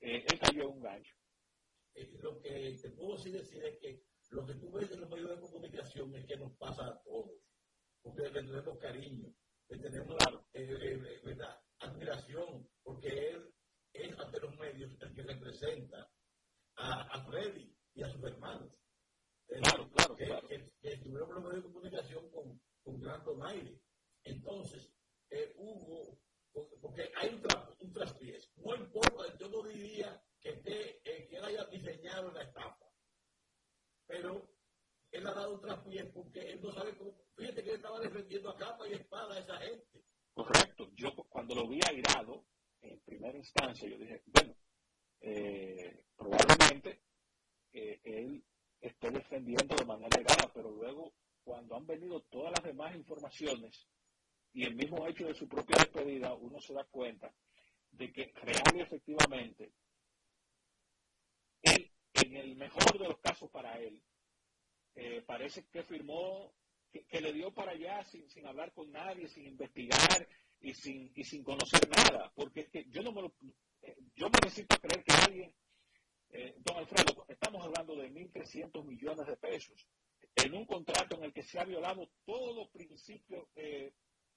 [0.00, 1.14] eh, él cayó en un gancho.
[2.22, 5.40] Lo que te puedo decir es que lo que tú ves en los medios de
[5.40, 7.38] comunicación es que nos pasa a todos,
[8.02, 9.34] porque le tenemos cariño
[9.78, 10.16] tenemos
[10.52, 11.38] eh, eh,
[11.78, 13.54] admiración, porque él
[13.92, 16.10] es ante los medios el que representa
[16.76, 18.72] a, a Freddy y a sus hermanos.
[19.48, 20.26] Eh, claro, claro, que,
[20.80, 23.80] Que, estuvieron en los medios de comunicación con, con gran donaire.
[24.24, 24.92] Entonces,
[25.56, 26.18] hubo,
[26.80, 27.92] porque hay un, tra un
[34.06, 34.46] pero
[35.10, 37.14] él ha dado traspiés porque él no sabe cómo.
[37.36, 40.04] Fíjate que él estaba defendiendo a capa y espada a esa gente.
[40.34, 40.90] Correcto.
[40.94, 42.46] Yo cuando lo vi airado,
[42.80, 44.54] en primera instancia, yo dije, bueno,
[45.20, 47.02] eh, probablemente
[47.72, 48.44] eh, él
[48.80, 51.12] esté defendiendo de manera airada, pero luego,
[51.44, 53.88] cuando han venido todas las demás informaciones
[54.52, 57.32] y el mismo hecho de su propia despedida, uno se da cuenta
[57.90, 59.72] de que real y efectivamente,
[61.62, 64.02] él, en el mejor de los casos para él,
[64.94, 66.54] eh, parece que firmó,
[66.90, 70.28] que, le dio para allá sin, sin hablar con nadie, sin investigar
[70.60, 73.34] y sin, y sin conocer nada, porque es que yo no me lo,
[73.82, 75.54] eh, yo me necesito creer que alguien,
[76.30, 79.88] eh, don Alfredo, estamos hablando de 1.300 millones de pesos
[80.36, 83.48] en un contrato en el que se ha violado todo principio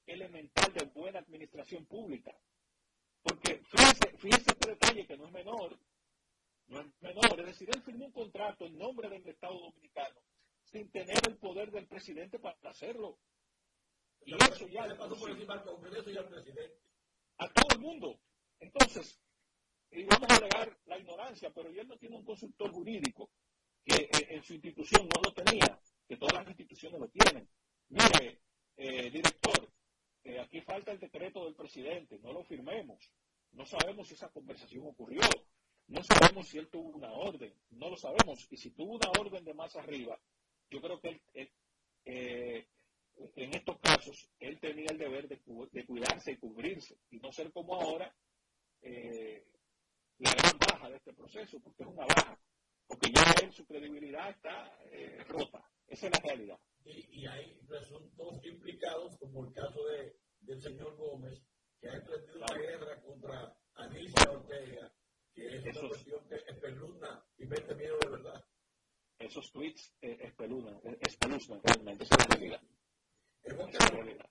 [0.05, 2.35] elemental de buena administración pública.
[3.21, 5.79] Porque fíjese, fíjese este detalle que no es menor,
[6.67, 10.19] no es menor, es decir, él firmó un contrato en nombre del Estado Dominicano
[10.63, 13.17] sin tener el poder del presidente para hacerlo.
[14.25, 16.79] Y eso ya le pasó por encima al Congreso y al presidente.
[17.37, 18.19] A todo el mundo.
[18.59, 19.19] Entonces,
[19.91, 23.29] y vamos a alegar la ignorancia, pero él no tiene un consultor jurídico
[23.83, 27.47] que eh, en su institución no lo tenía, que todas las instituciones lo tienen.
[27.89, 28.41] Mire,
[28.77, 29.71] eh, director,
[30.41, 33.11] aquí falta el decreto del presidente, no lo firmemos.
[33.51, 35.21] No sabemos si esa conversación ocurrió,
[35.87, 38.47] no sabemos si él tuvo una orden, no lo sabemos.
[38.49, 40.19] Y si tuvo una orden de más arriba,
[40.69, 41.51] yo creo que él,
[42.05, 42.67] eh,
[43.35, 45.39] en estos casos él tenía el deber de,
[45.85, 48.13] cuidarse y cubrirse y no ser como ahora
[48.81, 49.45] eh,
[50.19, 52.37] la gran baja de este proceso, porque es una baja,
[52.87, 55.63] porque ya él su credibilidad está eh, rota.
[55.87, 56.59] Esa es la realidad.
[56.85, 61.41] Y, y, hay presuntos implicados, como el caso de, del señor Gómez,
[61.81, 64.93] que ha emprendido una guerra contra Alicia Ortega,
[65.33, 68.45] que es una cuestión que espeluzna y mete miedo de verdad
[69.19, 72.61] esos tweets eh, espeluznan, eh, espeluznan realmente, esa es la realidad.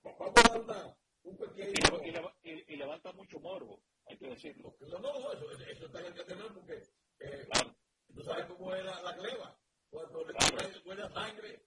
[0.03, 1.73] Vamos a dar un pequeño...
[2.03, 4.75] Y, y, y, levanta mucho morbo, hay que decirlo.
[4.81, 6.83] No, no, eso, eso está en el canal porque
[7.19, 7.75] eh, claro.
[8.13, 9.59] tú sabes cómo es la, la cleva.
[9.89, 10.69] Cuando le claro.
[10.83, 11.65] buena sangre,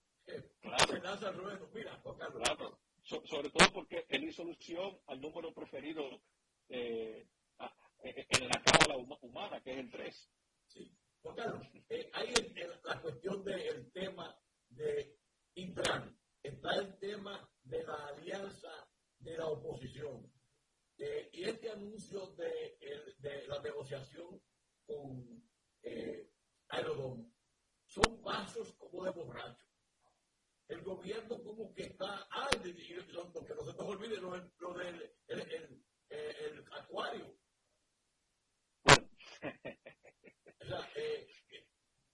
[1.33, 1.71] ruedo.
[1.73, 2.81] Mira, claro.
[3.03, 4.45] So, sobre todo porque él hizo
[5.07, 6.05] al número preferido
[6.69, 7.27] eh,
[7.59, 10.31] a, en la cámara humana, que es el 3.
[10.67, 10.99] Sí.
[11.23, 12.35] Juan Carlos, eh, hay
[12.85, 14.37] la cuestión del tema
[14.69, 15.19] de
[15.55, 18.71] Intran, está el tema de la alianza
[19.19, 20.31] de la oposición.
[20.99, 22.77] Eh, y este anuncio de,
[23.19, 24.41] de, la negociación
[24.85, 25.43] con
[25.83, 26.31] eh,
[26.69, 27.33] Aerodón
[27.87, 29.68] son pasos como de borracho.
[30.69, 33.75] El gobierno como que está, ay, que no se nos
[34.21, 35.13] lo, lo del
[36.09, 37.35] el, acuario.
[40.95, 41.29] Eh,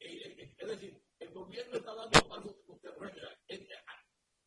[0.01, 2.57] eh, eh, es decir, el gobierno está dando pasos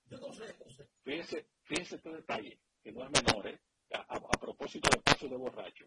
[0.10, 1.48] yo no sé, no sé.
[1.70, 3.60] Este detalle, que no es menor,
[3.92, 5.86] a, propósito del paso de borracho.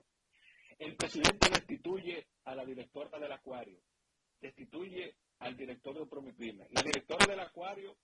[0.78, 3.80] El presidente destituye a la directora del acuario,
[4.40, 6.68] destituye al director de Promipyme.
[6.70, 7.96] La directora del acuario,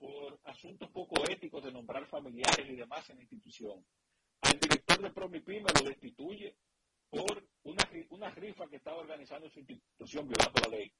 [0.00, 3.84] por asuntos poco éticos de nombrar familiares y demás en la institución.
[4.40, 6.56] Al director de Promipyme lo destituye
[7.10, 10.90] por una, una rifa que estaba organizando su institución violando la ley.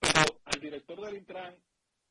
[0.00, 1.56] Pero al director del Intran,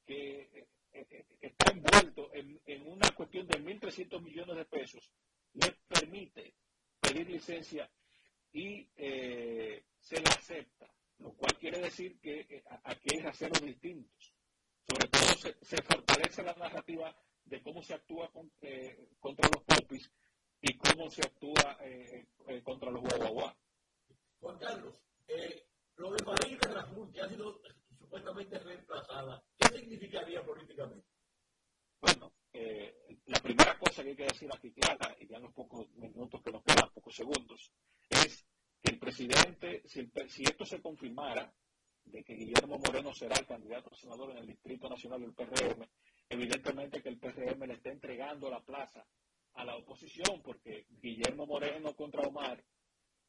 [0.06, 5.12] que eh, eh, está envuelto en, una cuestión de 1.300 millones de pesos,
[5.54, 6.54] le permite
[7.02, 7.92] pedir licencia
[8.54, 14.34] y eh, se la acepta, lo cual quiere decir que aquí hay raceros distintos.
[14.88, 17.16] Sobre todo se, se, fortalece la narrativa
[17.46, 18.52] de cómo se actúa con,
[19.20, 20.12] contra los popis
[20.62, 23.56] y cómo se actúa eh, eh, contra los guaguaguá.
[24.40, 24.96] Juan Carlos,
[25.28, 25.66] eh,
[25.98, 27.62] lo de María Raful, que ha sido
[27.98, 31.08] supuestamente reemplazada, ¿qué significaría políticamente?
[32.00, 32.34] Bueno,
[33.26, 36.42] la primera cosa que hay que decir aquí clara, y ya en los pocos minutos
[36.42, 37.72] que nos quedan, pocos segundos,
[38.10, 38.46] es
[38.82, 41.54] que el presidente, si, el, si esto se confirmara,
[42.06, 45.88] de que Guillermo Moreno será el candidato a senador en el Distrito Nacional del PRM,
[46.30, 49.06] evidentemente que el PRM le está entregando la plaza
[49.54, 52.64] a la oposición, porque Guillermo Moreno contra Omar,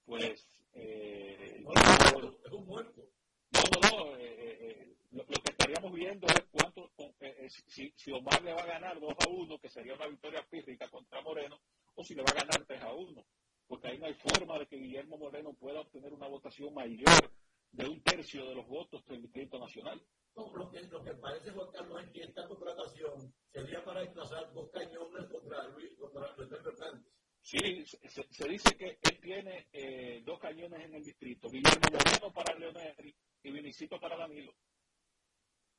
[0.04, 0.46] pues...
[0.74, 3.02] Eh, no, es un muerto.
[3.50, 4.16] No, no, no.
[4.16, 8.62] Eh, eh, eh lo, que estaríamos viendo es cuánto, eh, si, si, Omar le va
[8.62, 11.60] a ganar 2 a 1, que sería una victoria física contra Moreno,
[11.94, 13.24] o si le va a ganar 3 a 1.
[13.66, 17.30] Porque ahí no hay forma de que Guillermo Moreno pueda obtener una votación mayor
[17.72, 20.00] de un tercio de los votos del Distrito Nacional.
[20.36, 24.52] No, lo que, lo que parece, Juan Carlos, es que esta contratación sería para desplazar
[24.52, 27.12] dos cañones contra Luis, contra Luis Fernández.
[27.42, 32.32] Sí, se, se, dice que él tiene eh, dos cañones en el distrito, Guillermo Moreno
[32.32, 34.54] para Leonel y Vinicito para Danilo.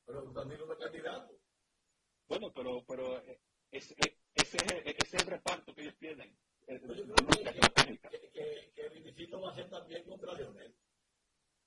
[0.04, 1.40] Pero Danilo no es candidato.
[2.28, 3.40] Bueno, pero, pero eh,
[3.70, 3.94] ese,
[4.34, 6.36] ese, es el reparto que ellos tienen.
[6.68, 10.74] Yo creo que, que, que, que Vinicito va a ser también contra Leonel.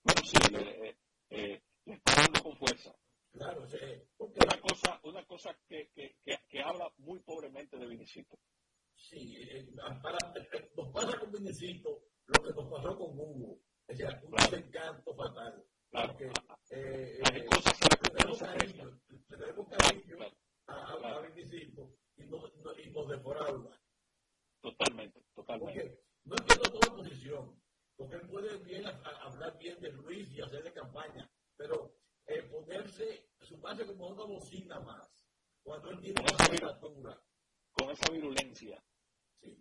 [0.08, 0.98] Bueno, sí, eh,
[1.32, 2.96] eh, le está dando con fuerza.
[3.34, 3.78] Claro, sí.
[4.16, 4.40] Porque...
[4.42, 6.16] Una cosa, una cosa que, que,
[6.48, 8.40] que, habla muy pobremente de Vinicito.
[8.96, 9.68] Sí, eh,
[10.02, 10.18] para,
[10.78, 13.60] nos pasa con Vinicito lo que nos pasó con Hugo.
[13.90, 14.52] O sea, un claro.
[14.52, 15.66] desencanto fatal.
[15.92, 16.14] Claro.
[16.14, 16.32] Porque,
[16.72, 20.18] eh, Hay cosas que tenemos cariño, tenemos cariño
[20.68, 22.50] a, a, Vinicito y nos,
[22.82, 23.82] y nos defrauda.
[24.62, 25.82] Totalmente, totalmente.
[25.82, 27.62] Porque no entiendo toda posición,
[27.98, 32.44] porque él puede bien a, a hablar bien de Luis y hacerle campaña, pero eh,
[32.44, 35.10] ponerse, su base como una bocina más,
[35.64, 37.22] cuando él tiene una candidatura.
[37.72, 38.84] Con esa virulencia.
[39.42, 39.56] Sí.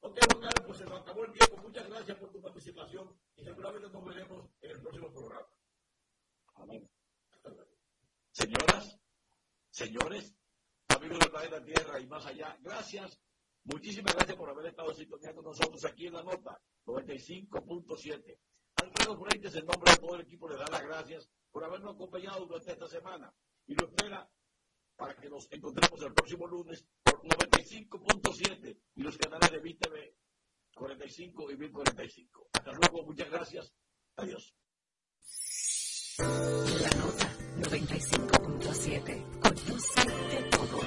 [0.00, 1.56] Ok, Carlos, pues se nos acabó el tiempo.
[1.58, 5.48] Muchas gracias por tu participación y seguramente nos veremos en el próximo programa.
[6.54, 6.90] Amén.
[8.32, 8.98] Señoras,
[9.70, 10.34] señores,
[10.88, 13.20] amigos del planeta Tierra y más allá, gracias
[13.64, 16.58] Muchísimas gracias por haber estado sintonizando con nosotros aquí en la nota
[16.88, 18.38] 95.7.
[18.76, 22.46] Alfredo Freites, en nombre de todo el equipo, le da las gracias por habernos acompañado
[22.46, 23.34] durante esta semana
[23.66, 24.28] y lo espera
[24.96, 30.14] para que nos encontremos el próximo lunes por 95.7 y los canales de BTV
[30.74, 32.48] 45 y 1045.
[32.52, 33.74] Hasta luego, muchas gracias.
[34.16, 34.54] Adiós.
[36.18, 39.40] La nota 95.7.
[39.40, 40.78] Conoce de todo.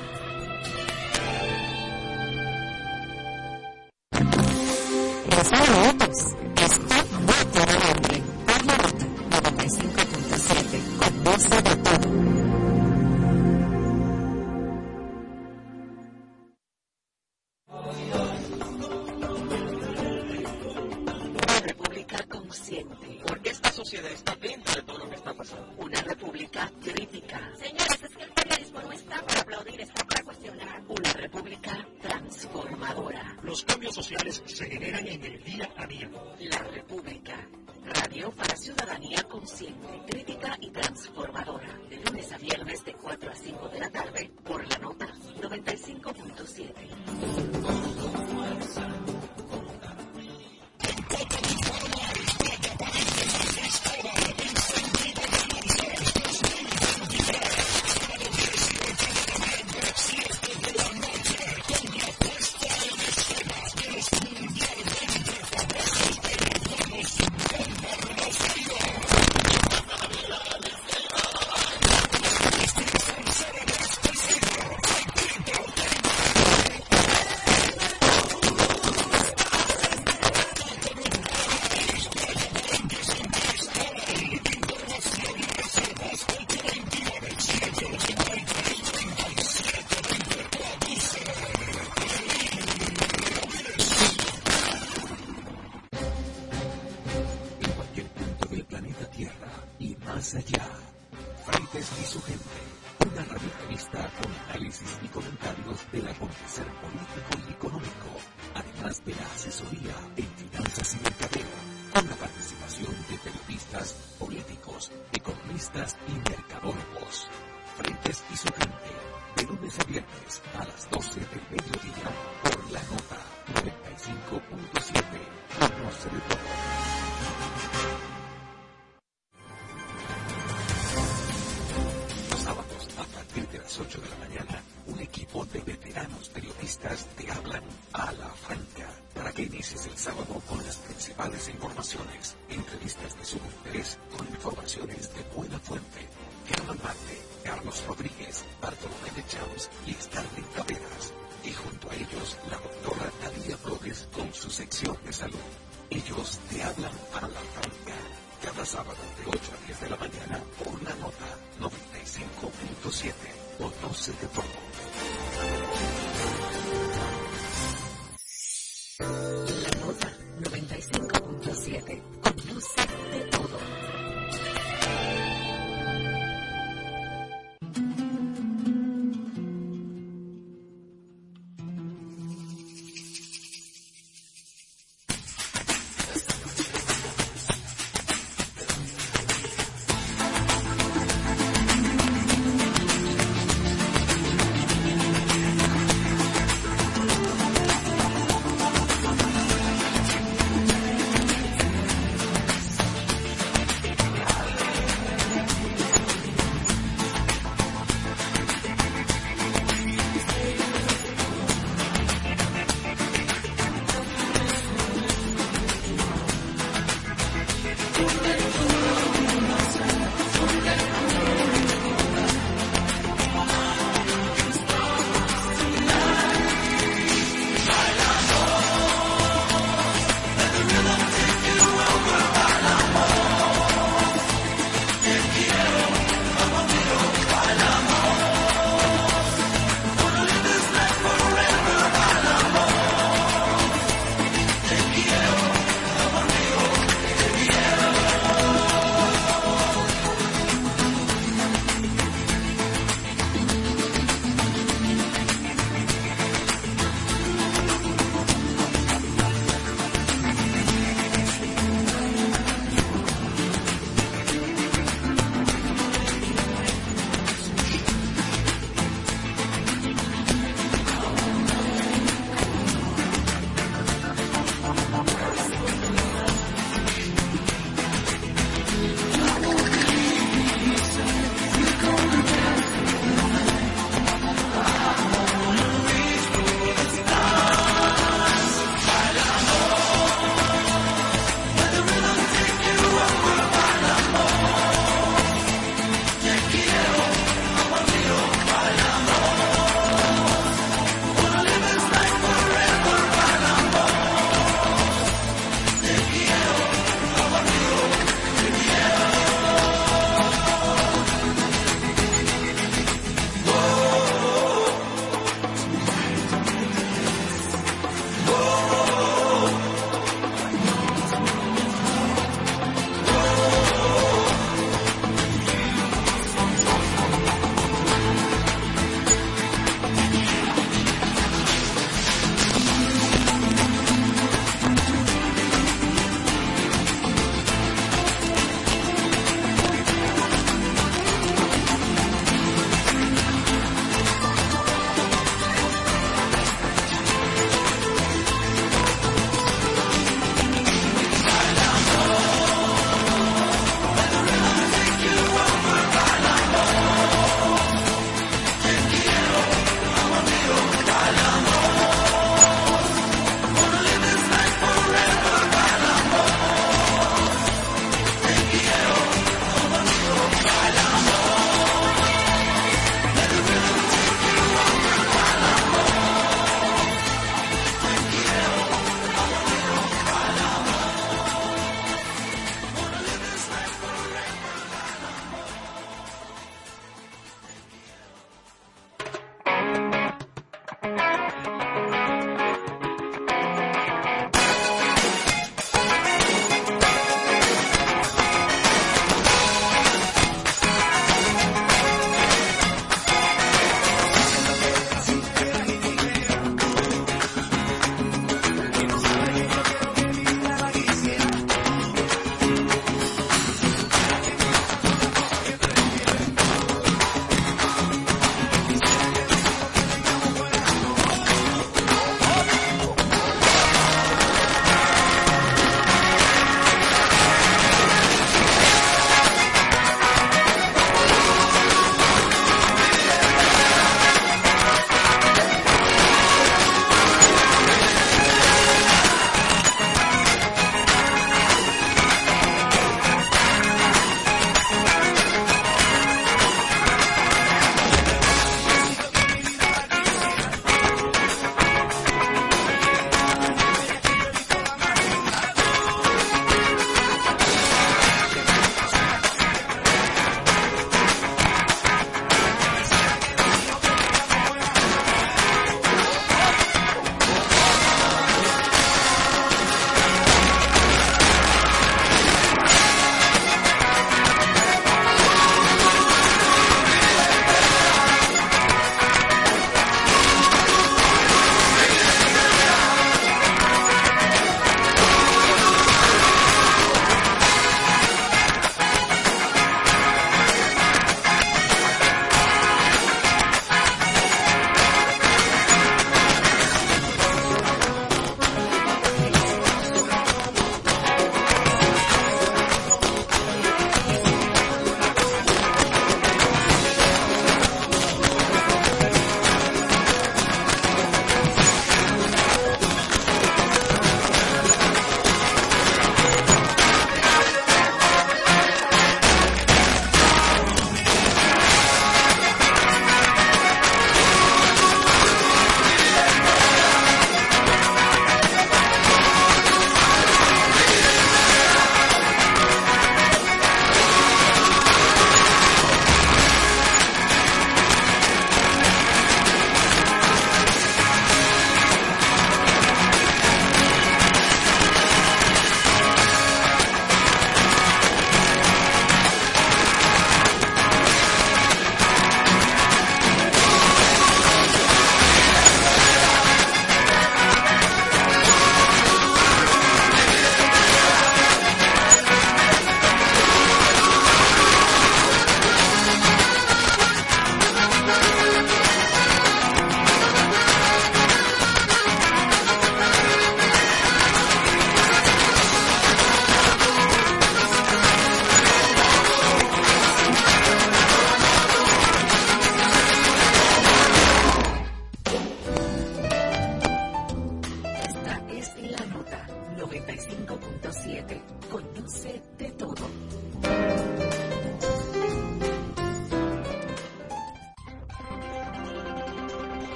[5.44, 6.36] Saludos.
[6.56, 8.22] Está muy para hambre.
[8.46, 9.06] Por la nota
[9.50, 11.24] 95.7.
[11.24, 12.11] Conoce de todo.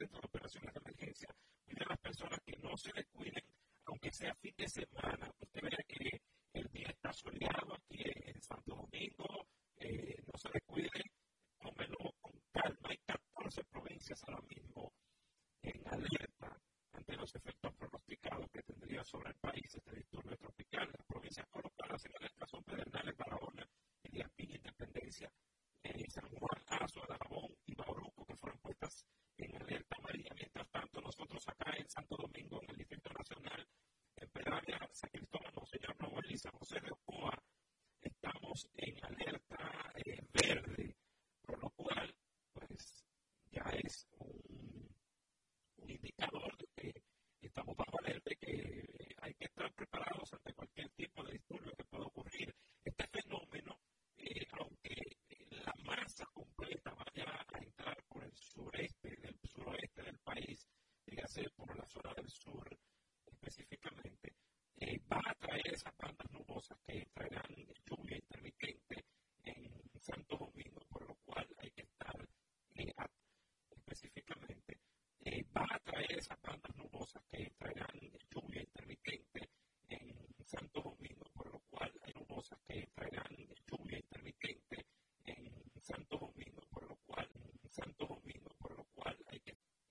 [0.00, 1.28] centros de operaciones de emergencia
[1.68, 3.44] y de las personas que no se descuiden,
[3.84, 5.19] aunque sea fin de semana.
[62.30, 62.68] sur
[63.26, 64.34] específicamente,
[64.76, 65.90] eh, va a traer esa